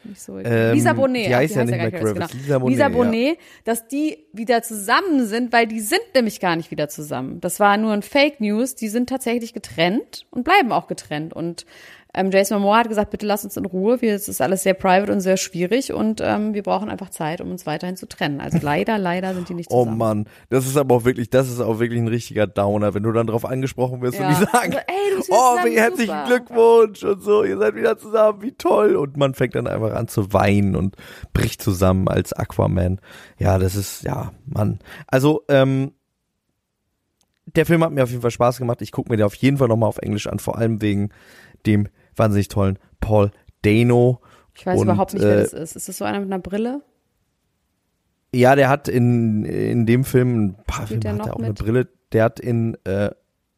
[0.03, 0.39] Nicht so.
[0.39, 1.27] Ähm, Lisa Bonet.
[1.27, 2.31] die heißt ja nicht Kravitz, Kravitz.
[2.31, 2.37] genau.
[2.37, 2.89] Lisa Bonet, Lisa ja.
[2.89, 7.39] Bonet, dass die wieder zusammen sind, weil die sind nämlich gar nicht wieder zusammen.
[7.41, 8.75] Das war nur ein Fake News.
[8.75, 11.33] Die sind tatsächlich getrennt und bleiben auch getrennt.
[11.33, 11.65] Und
[12.13, 14.01] ähm, Jason Momoa hat gesagt, bitte lass uns in Ruhe.
[14.01, 17.39] Wir, es ist alles sehr private und sehr schwierig und ähm, wir brauchen einfach Zeit,
[17.41, 18.41] um uns weiterhin zu trennen.
[18.41, 19.97] Also leider, leider sind die nicht Oh zusammen.
[19.97, 23.11] Mann, das ist aber auch wirklich, das ist auch wirklich ein richtiger Downer, wenn du
[23.11, 24.27] dann drauf angesprochen wirst Ja.
[24.27, 26.15] und die sagen, Also, ey, oh, wie herzlichen.
[26.25, 28.95] Glückwunsch und so, ihr seid wieder zusammen, wie toll.
[28.95, 30.95] Und man fängt dann einfach an zu weinen und
[31.33, 32.99] bricht zusammen als Aquaman.
[33.37, 34.79] Ja, das ist, ja, Mann.
[35.07, 35.93] Also, ähm,
[37.55, 38.81] der Film hat mir auf jeden Fall Spaß gemacht.
[38.81, 41.09] Ich gucke mir den auf jeden Fall nochmal auf Englisch an, vor allem wegen
[41.65, 43.31] dem wahnsinnig tollen Paul
[43.61, 44.21] Dano.
[44.55, 45.75] Ich weiß Und, überhaupt nicht, wer äh, das ist.
[45.75, 46.81] Ist das so einer mit einer Brille?
[48.33, 51.59] Ja, der hat in, in dem Film, ein paar Filme hat er auch eine mit?
[51.59, 53.11] Brille, der hat in äh,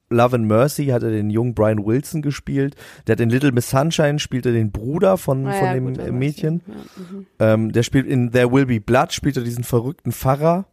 [0.09, 2.75] Love and Mercy hat er den jungen Brian Wilson gespielt,
[3.07, 5.93] der hat in Little Miss Sunshine spielt er den Bruder von, Ah von ja, dem
[5.93, 6.61] gut, Mädchen.
[6.65, 7.25] Ja, mhm.
[7.39, 10.65] Ähm, der spielt in There Will Be Blood, spielt er diesen verrückten Pfarrer.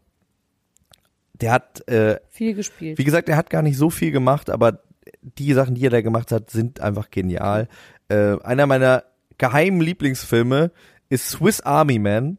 [1.41, 2.99] Der hat, äh, Viel gespielt.
[2.99, 4.83] wie gesagt, er hat gar nicht so viel gemacht, aber
[5.23, 7.69] die Sachen, die er da gemacht hat, sind einfach genial.
[8.09, 9.05] Äh, einer meiner
[9.39, 10.71] geheimen Lieblingsfilme
[11.09, 12.39] ist Swiss Army Man.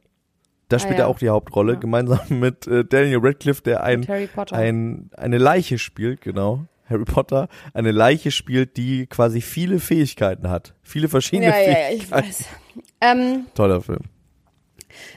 [0.69, 1.05] Da spielt ja.
[1.05, 1.79] er auch die Hauptrolle, Ja.
[1.79, 4.07] gemeinsam mit äh, Daniel Radcliffe, der ein,
[4.51, 6.65] ein, eine Leiche spielt, genau.
[6.89, 10.75] Harry Potter, eine Leiche spielt, die quasi viele Fähigkeiten hat.
[10.81, 12.01] Viele verschiedene ja, ja, ja, Fähigkeiten.
[12.03, 12.45] ich weiß.
[13.01, 14.01] Ähm, Toller Film.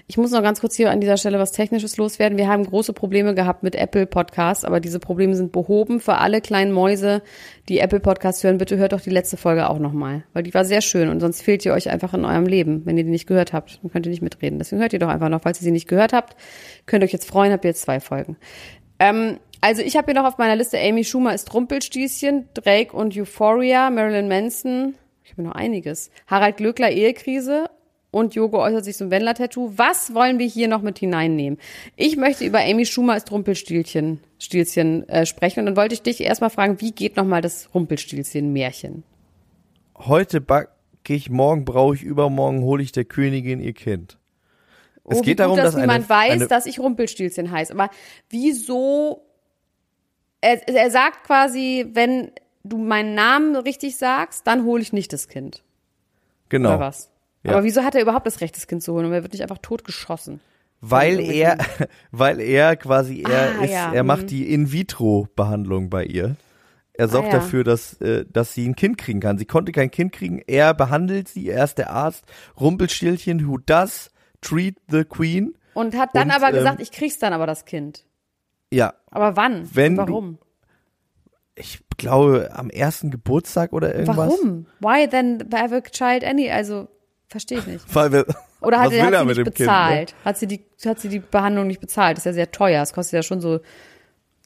[0.07, 2.39] Ich muss noch ganz kurz hier an dieser Stelle was Technisches loswerden.
[2.39, 6.01] Wir haben große Probleme gehabt mit Apple Podcasts, aber diese Probleme sind behoben.
[6.01, 7.23] Für alle kleinen Mäuse,
[7.69, 10.65] die Apple Podcasts hören, bitte hört doch die letzte Folge auch nochmal, weil die war
[10.65, 12.83] sehr schön und sonst fehlt ihr euch einfach in eurem Leben.
[12.85, 14.59] Wenn ihr die nicht gehört habt, dann könnt ihr nicht mitreden.
[14.59, 15.43] Deswegen hört ihr doch einfach noch.
[15.43, 16.37] Falls ihr sie nicht gehört habt,
[16.87, 18.37] könnt ihr euch jetzt freuen, habt ihr jetzt zwei Folgen.
[18.99, 23.17] Ähm, also ich habe hier noch auf meiner Liste Amy Schumer ist Rumpelstilzchen, Drake und
[23.17, 24.95] Euphoria, Marilyn Manson,
[25.25, 26.11] ich habe noch einiges.
[26.27, 27.71] Harald Glöckler Ehekrise
[28.15, 29.73] und Jogo äußert sich zum Wendler-Tattoo.
[29.77, 31.59] Was wollen wir hier noch mit hineinnehmen?
[31.97, 36.21] Ich möchte über Amy Schumer ist Rumpelstilzchen Stilzchen, äh, sprechen und dann wollte ich dich
[36.21, 39.03] erstmal fragen, wie geht nochmal das Rumpelstilzchen-Märchen?
[39.97, 40.69] Heute backe
[41.09, 44.19] ich, morgen brauche ich, übermorgen hole ich der Königin ihr Kind.
[45.07, 47.51] Es oh, geht wie darum, gut, dass, dass niemand eine, weiß, eine, dass ich Rumpelstilzchen
[47.51, 47.73] heiße.
[47.73, 47.91] Aber
[48.31, 49.23] wieso?
[50.41, 52.31] Er, er sagt quasi, wenn
[52.63, 55.63] du meinen Namen richtig sagst, dann hole ich nicht das Kind.
[56.49, 57.14] genau, Oder was?
[57.45, 57.53] Ja.
[57.53, 59.07] Aber wieso hat er überhaupt das Recht, das Kind zu holen?
[59.07, 60.41] Und er wird nicht einfach totgeschossen.
[60.81, 61.59] weil er,
[62.11, 64.07] weil er quasi, er Ah, ist, ja, er mhm.
[64.07, 66.37] macht die In-vitro-Behandlung bei ihr.
[66.95, 67.39] Er sorgt Ah, ja.
[67.39, 69.37] dafür, dass, äh, dass sie ein Kind kriegen kann.
[69.39, 70.41] Sie konnte kein Kind kriegen.
[70.47, 71.49] Er behandelt sie.
[71.49, 72.25] Er ist der Arzt.
[72.61, 75.55] Rumpelstilzchen, who does treat the queen.
[75.75, 78.05] Und hat dann Und, aber ähm, gesagt, ich krieg's dann aber das Kind.
[78.71, 79.69] Ja, Aber wann?
[79.75, 80.39] Wenn Und du- warum?
[81.57, 84.17] ich glaube am ersten Geburtstag oder irgendwas.
[84.17, 84.67] Warum?
[84.81, 86.51] Why then have a child any?
[86.51, 86.89] Also,
[87.35, 87.95] verstehe ich nicht.
[87.95, 88.27] Weil wir,
[88.61, 90.09] Oder hat, was er- hat sie nicht bezahlt?
[90.09, 90.25] Kind?
[90.25, 92.17] Hat sie die, hat sie die Behandlung nicht bezahlt?
[92.17, 92.81] Das ist ja sehr teuer.
[92.81, 93.61] Das kostet ja schon so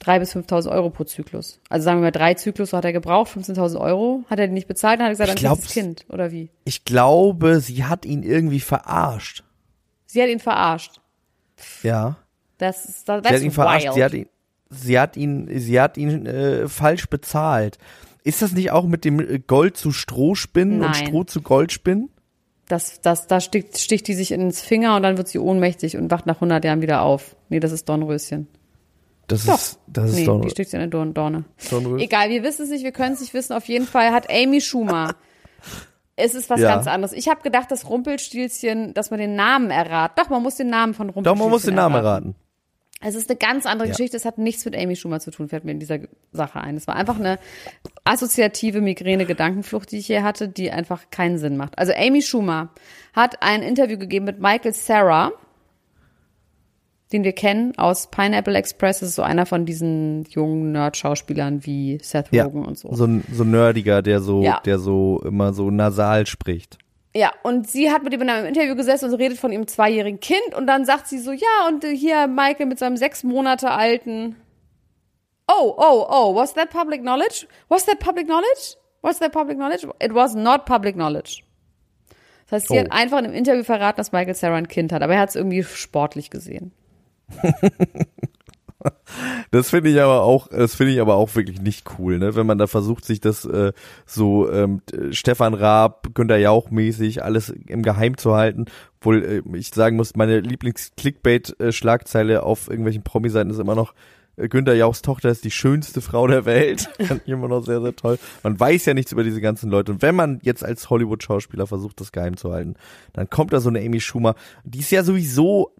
[0.00, 1.60] Drei bis 5.000 Euro pro Zyklus.
[1.68, 4.22] Also sagen wir mal, drei Zyklus hat er gebraucht, 15.000 Euro.
[4.30, 6.06] Hat er die nicht bezahlt, dann hat er gesagt, Ich dann du das Kind.
[6.08, 6.50] Oder wie?
[6.64, 9.42] Ich glaube, sie hat ihn irgendwie verarscht.
[10.06, 11.00] Sie hat ihn verarscht.
[11.82, 12.16] Ja.
[12.58, 13.92] Das ist, das Sie hat ihn ist verarscht.
[13.92, 14.26] Sie hat ihn,
[14.70, 17.78] sie hat ihn, sie hat ihn äh, falsch bezahlt.
[18.22, 21.06] Ist das nicht auch mit dem äh, Gold zu Stroh spinnen und Nein.
[21.08, 22.08] Stroh zu Gold spinnen?
[22.68, 26.10] Das, das, da sticht, sticht die sich ins Finger und dann wird sie ohnmächtig und
[26.10, 27.34] wacht nach 100 Jahren wieder auf.
[27.48, 28.46] Nee, das ist Dornröschen.
[29.26, 29.54] Das Doch.
[29.56, 30.40] ist, das ist nee, doch.
[30.40, 31.44] die sticht sie in eine Dorn Dorne.
[31.70, 31.98] Dornröschen.
[32.00, 33.52] Egal, wir wissen es nicht, wir können es nicht wissen.
[33.52, 35.14] Auf jeden Fall hat Amy Schumer.
[36.20, 36.74] Es ist was Ja.
[36.74, 37.12] ganz anderes.
[37.12, 40.14] Ich habe gedacht, dass Rumpelstilzchen, dass man den Namen erraten.
[40.20, 42.34] Doch, man muss den Namen von Doch, Rumpelstilzchen man muss den Namen erraten.
[43.00, 43.92] Es ist eine ganz andere Ja.
[43.94, 44.16] Geschichte.
[44.16, 46.00] Es hat nichts mit Amy Schumer zu tun, fällt mir in dieser
[46.32, 46.76] Sache ein.
[46.76, 47.38] Es war einfach eine
[48.04, 51.78] assoziative Migräne-Gedankenflucht, die ich hier hatte, die einfach keinen Sinn macht.
[51.78, 52.70] Also Amy Schumer
[53.12, 55.30] hat ein Interview gegeben mit Michael Sarah,
[57.12, 58.98] den wir kennen aus Pineapple Express.
[59.00, 62.44] Das ist so einer von diesen jungen Nerd-Schauspielern wie Seth Ja.
[62.44, 62.92] Rogen und so.
[62.92, 64.60] So ein, so nerdiger, der so, Ja.
[64.64, 66.78] der so immer so nasal spricht.
[67.14, 70.20] Ja, und sie hat mit ihm in einem Interview gesessen und redet von ihrem zweijährigen
[70.20, 73.70] Kind und dann sagt sie so, ja, und äh, hier Michael mit seinem sechs Monate
[73.70, 74.36] alten.
[75.50, 77.46] Oh, oh, oh, was that public knowledge?
[77.68, 78.76] Was that public knowledge?
[79.00, 79.86] Was that public knowledge?
[80.02, 81.42] It was not public knowledge.
[82.50, 82.80] Das heißt, sie Oh.
[82.80, 85.30] hat einfach in einem Interview verraten, dass Michael Sarah ein Kind hat, aber er hat
[85.30, 86.72] es irgendwie sportlich gesehen.
[89.50, 92.34] Das finde ich aber auch, das finde ich aber auch wirklich nicht cool, ne?
[92.36, 93.72] Wenn man da versucht, sich das äh,
[94.04, 98.66] so ähm, t- Stefan Raab, Günter Jauch mäßig alles im Geheim zu halten.
[99.00, 103.94] Obwohl äh, ich sagen muss, meine Lieblings-Clickbait-Schlagzeile auf irgendwelchen Promi-Seiten ist immer noch
[104.36, 106.82] äh, Günter Jauchs Tochter ist die schönste Frau der Welt.
[107.00, 108.18] Fand ich immer noch sehr, sehr toll.
[108.42, 109.92] Man weiß ja nichts über diese ganzen Leute.
[109.92, 112.74] Und wenn man jetzt als Hollywood-Schauspieler versucht, das geheim zu halten,
[113.12, 114.34] dann kommt da so eine Amy Schumer.
[114.64, 115.72] Die ist ja sowieso,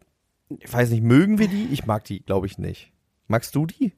[0.49, 1.69] ich weiß nicht, mögen wir die?
[1.71, 2.93] Ich mag die, glaube ich, nicht.
[3.27, 3.93] Magst du die?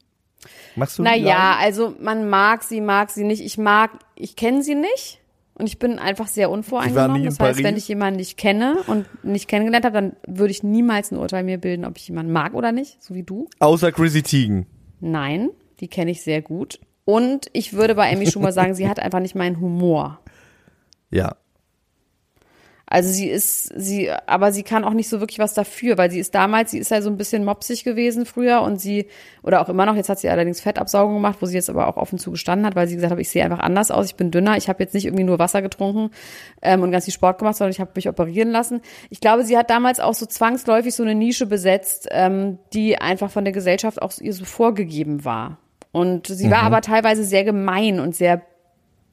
[0.75, 1.09] Magst du die?
[1.09, 3.41] Naja, also man mag sie, mag sie nicht.
[3.41, 5.21] Ich mag, ich kenne sie nicht
[5.53, 7.23] und ich bin einfach sehr unvoreingenommen.
[7.23, 7.83] Das heißt, wenn Paris?
[7.83, 11.57] ich jemanden nicht kenne und nicht kennengelernt habe, dann würde ich niemals ein Urteil mir
[11.57, 13.47] bilden, ob ich jemanden mag oder nicht, so wie du.
[13.59, 14.65] Außer Chrissy Teigen.
[14.99, 15.49] Nein,
[15.79, 16.79] die kenne ich sehr gut.
[17.05, 20.19] Und ich würde bei Amy Schumer sagen, sie hat einfach nicht meinen Humor.
[21.09, 21.35] Ja.
[22.91, 26.19] Also sie ist, sie, aber sie kann auch nicht so wirklich was dafür, weil sie
[26.19, 29.07] ist damals, sie ist ja so ein bisschen mopsig gewesen früher und sie,
[29.43, 31.95] oder auch immer noch, jetzt hat sie allerdings Fettabsaugung gemacht, wo sie jetzt aber auch
[31.95, 34.57] offen zugestanden hat, weil sie gesagt hat, ich sehe einfach anders aus, ich bin dünner,
[34.57, 36.11] ich habe jetzt nicht irgendwie nur Wasser getrunken
[36.61, 38.81] ähm, und ganz viel Sport gemacht, sondern ich habe mich operieren lassen.
[39.09, 43.31] Ich glaube, sie hat damals auch so zwangsläufig so eine Nische besetzt, ähm, die einfach
[43.31, 45.59] von der Gesellschaft auch ihr so vorgegeben war.
[45.93, 48.41] Und sie war aber teilweise sehr gemein und sehr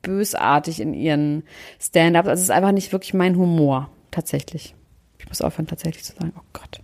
[0.03, 1.44] bösartig in ihren
[1.80, 2.28] Stand-ups.
[2.28, 4.74] Also es ist einfach nicht wirklich mein Humor, tatsächlich.
[5.18, 6.80] Ich muss aufhören, tatsächlich zu sagen, oh Gott.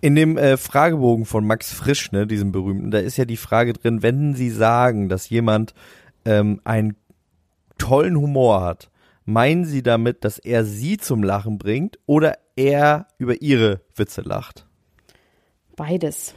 [0.00, 3.72] In dem äh, Fragebogen von Max Frisch, ne, diesem berühmten, da ist ja die Frage
[3.72, 5.74] drin, wenn Sie sagen, dass jemand
[6.24, 6.96] ähm, einen
[7.78, 8.90] tollen Humor hat,
[9.24, 14.66] meinen Sie damit, dass er Sie zum Lachen bringt oder er über Ihre Witze lacht?
[15.76, 16.34] Beides.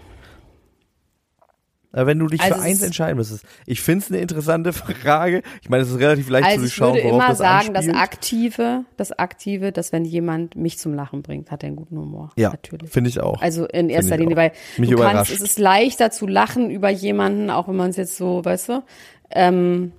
[1.95, 3.45] Äh, Wenn du dich Also für eins entscheiden müsstest.
[3.65, 5.41] Ich finde es eine interessante Frage.
[5.61, 7.73] Ich meine, es ist relativ leicht zu Also ich durchschauen, würde worauf immer das sagen,
[7.73, 7.95] das anspielt.
[8.03, 12.31] Aktive, das Aktive, dass wenn jemand mich zum Lachen bringt, hat er einen guten Humor.
[12.35, 12.91] Ja, natürlich.
[12.91, 13.41] finde ich auch.
[13.41, 14.39] Also in erster ich Linie, auch.
[14.39, 15.15] weil Mich du überrascht.
[15.15, 18.69] kannst, es ist leichter zu lachen über jemanden, auch wenn man es jetzt so, weißt
[18.69, 18.83] du,
[19.31, 19.93] ähm,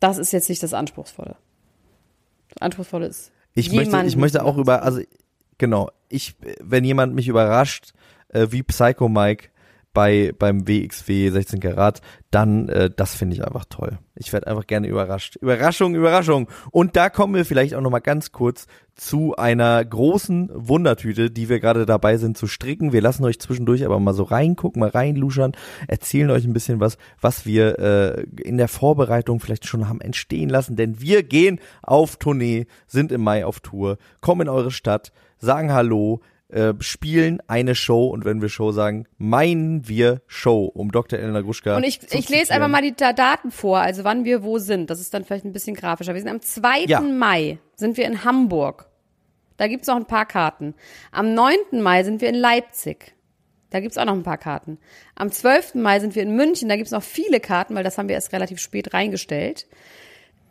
[0.00, 1.36] das ist jetzt nicht das Anspruchsvolle.
[2.50, 5.00] Das Anspruchsvolle ist, Ich möchte, ich möchte auch über, also
[5.58, 7.92] genau, ich, wenn jemand mich überrascht,
[8.30, 9.50] äh, wie Psycho Mike
[9.92, 13.98] bei beim WXW 16 Karat, dann äh, das finde ich einfach toll.
[14.14, 15.36] Ich werde einfach gerne überrascht.
[15.36, 16.48] Überraschung, Überraschung.
[16.70, 18.66] Und da kommen wir vielleicht auch noch mal ganz kurz
[18.98, 22.92] zu einer großen Wundertüte, die wir gerade dabei sind zu stricken.
[22.92, 25.52] Wir lassen euch zwischendurch aber mal so reingucken, mal reinluschern,
[25.86, 30.48] erzählen euch ein bisschen was, was wir äh, in der Vorbereitung vielleicht schon haben entstehen
[30.48, 35.12] lassen, denn wir gehen auf Tournee, sind im Mai auf Tour, kommen in eure Stadt,
[35.38, 36.20] sagen Hallo,
[36.50, 41.18] äh, spielen eine Show und wenn wir Show sagen, meinen wir Show, um Dr.
[41.18, 44.42] Elena Gruschka Und ich, ich lese einfach mal die Da- Daten vor, also wann wir
[44.42, 44.88] wo sind.
[44.90, 46.14] Das ist dann vielleicht ein bisschen grafischer.
[46.14, 46.84] Wir sind am 2.
[46.86, 47.00] Ja.
[47.00, 48.86] Mai, sind wir in Hamburg.
[49.58, 50.74] Da gibt's noch ein paar Karten.
[51.12, 51.56] Am 9.
[51.82, 53.14] Mai sind wir in Leipzig.
[53.70, 54.78] Da gibt's auch noch ein paar Karten.
[55.16, 55.74] Am 12.
[55.74, 56.68] Mai sind wir in München.
[56.70, 59.66] Da gibt's noch viele Karten, weil das haben wir erst relativ spät reingestellt.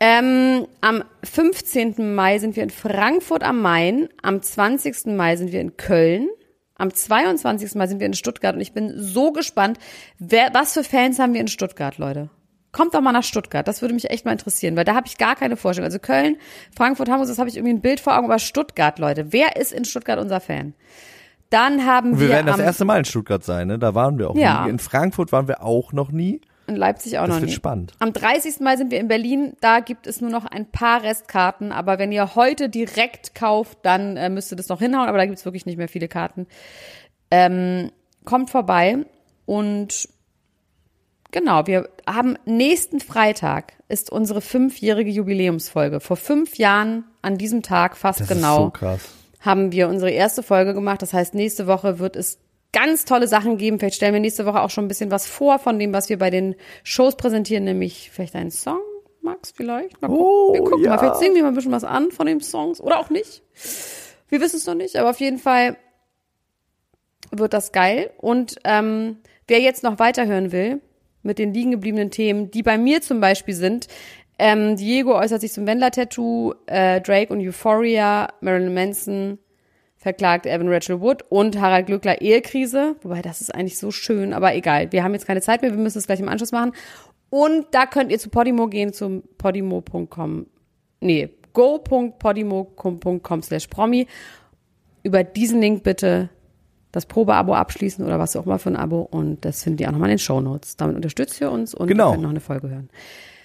[0.00, 2.14] Ähm, am 15.
[2.14, 4.08] Mai sind wir in Frankfurt am Main.
[4.22, 5.06] Am 20.
[5.16, 6.28] Mai sind wir in Köln.
[6.76, 7.74] Am 22.
[7.74, 8.54] Mai sind wir in Stuttgart.
[8.54, 9.78] Und ich bin so gespannt,
[10.18, 12.30] wer, was für Fans haben wir in Stuttgart, Leute?
[12.70, 13.66] Kommt doch mal nach Stuttgart.
[13.66, 15.86] Das würde mich echt mal interessieren, weil da habe ich gar keine Vorstellung.
[15.86, 16.36] Also Köln,
[16.76, 18.26] Frankfurt, Hamburg, das habe ich irgendwie ein Bild vor Augen.
[18.26, 19.32] Aber Stuttgart, Leute.
[19.32, 20.74] Wer ist in Stuttgart unser Fan?
[21.50, 23.78] Dann haben wir, wir werden das erste Mal in Stuttgart sein, ne?
[23.78, 24.64] Da waren wir auch Ja.
[24.64, 24.70] nie.
[24.70, 26.42] In Frankfurt waren wir auch noch nie.
[26.68, 27.54] In Leipzig auch Das noch wird nie.
[27.56, 27.92] spannend.
[27.98, 28.60] Am 30.
[28.60, 29.54] Mai sind wir in Berlin.
[29.60, 31.72] Da gibt es nur noch ein paar Restkarten.
[31.72, 35.08] Aber wenn ihr heute direkt kauft, dann äh, müsste das noch hinhauen.
[35.08, 36.46] Aber da gibt es wirklich nicht mehr viele Karten.
[37.30, 37.90] Ähm,
[38.24, 38.98] kommt vorbei.
[39.46, 40.08] Und
[41.30, 46.00] genau, wir haben nächsten Freitag ist unsere fünfjährige Jubiläumsfolge.
[46.00, 49.00] Vor fünf Jahren an diesem Tag fast Das genau ist so krass.
[49.40, 51.00] haben wir unsere erste Folge gemacht.
[51.02, 52.38] Das heißt, nächste Woche wird es
[52.72, 53.78] ganz tolle Sachen geben.
[53.78, 56.18] Vielleicht stellen wir nächste Woche auch schon ein bisschen was vor von dem, was wir
[56.18, 58.80] bei den Shows präsentieren, nämlich vielleicht einen Song,
[59.22, 60.00] Max, vielleicht.
[60.02, 60.24] Mal gucken.
[60.24, 60.90] Oh, wir gucken ja.
[60.90, 63.42] mal, vielleicht singen wir mal ein bisschen was an von den Songs oder auch nicht.
[64.28, 65.76] Wir wissen es noch nicht, aber auf jeden Fall
[67.30, 68.10] wird das geil.
[68.18, 70.80] Und ähm, wer jetzt noch weiterhören will,
[71.22, 73.88] mit den liegen gebliebenen Themen, die bei mir zum Beispiel sind,
[74.38, 79.38] ähm, Diego äußert sich zum Wendler-Tattoo, äh, Drake und Euphoria, Marilyn Manson
[79.98, 82.96] verklagt Evan Rachel Wood und Harald Glückler Ehekrise.
[83.02, 84.92] Wobei, das ist eigentlich so schön, aber egal.
[84.92, 86.72] Wir haben jetzt keine Zeit mehr, wir müssen es gleich im Anschluss machen.
[87.30, 90.46] Und da könnt ihr zu Podimo gehen, zum podimo.com,
[91.00, 94.06] nee, go.podimo.com slash promi.
[95.02, 96.30] Über diesen Link bitte
[96.92, 99.92] das Probeabo abschließen oder was auch immer für ein Abo und das findet ihr auch
[99.92, 100.76] nochmal in den Shownotes.
[100.76, 102.12] Damit unterstützt ihr uns und Genau.
[102.12, 102.88] könnt noch eine Folge hören.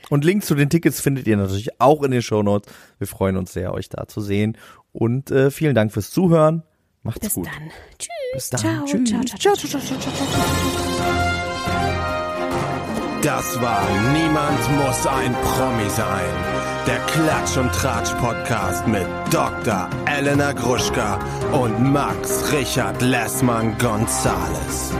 [0.10, 2.72] Und Links zu den Tickets findet ihr natürlich auch in den Shownotes.
[2.99, 4.58] Wir freuen uns sehr, euch da zu sehen.
[4.93, 6.63] Und äh, vielen Dank fürs Zuhören.
[7.01, 7.47] Macht's Bis gut.
[7.47, 7.71] dann.
[7.99, 8.09] Tschüss.
[8.33, 8.59] Bis dann.
[8.61, 9.09] Ciao, Tschüss.
[9.09, 10.13] ciao, ciao, ciao, ciao, ciao, ciao, ciao.
[13.21, 16.29] Das war Niemand muss ein Promi sein.
[16.85, 19.89] Der Klatsch und Tratsch Podcast mit Dr.
[20.05, 21.17] Elena Gruschka
[21.53, 24.91] und Max Richard Lessmann Gonzales.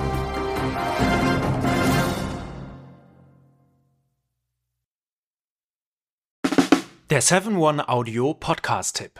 [7.10, 9.20] Der 7-One-Audio-Podcast-Tipp.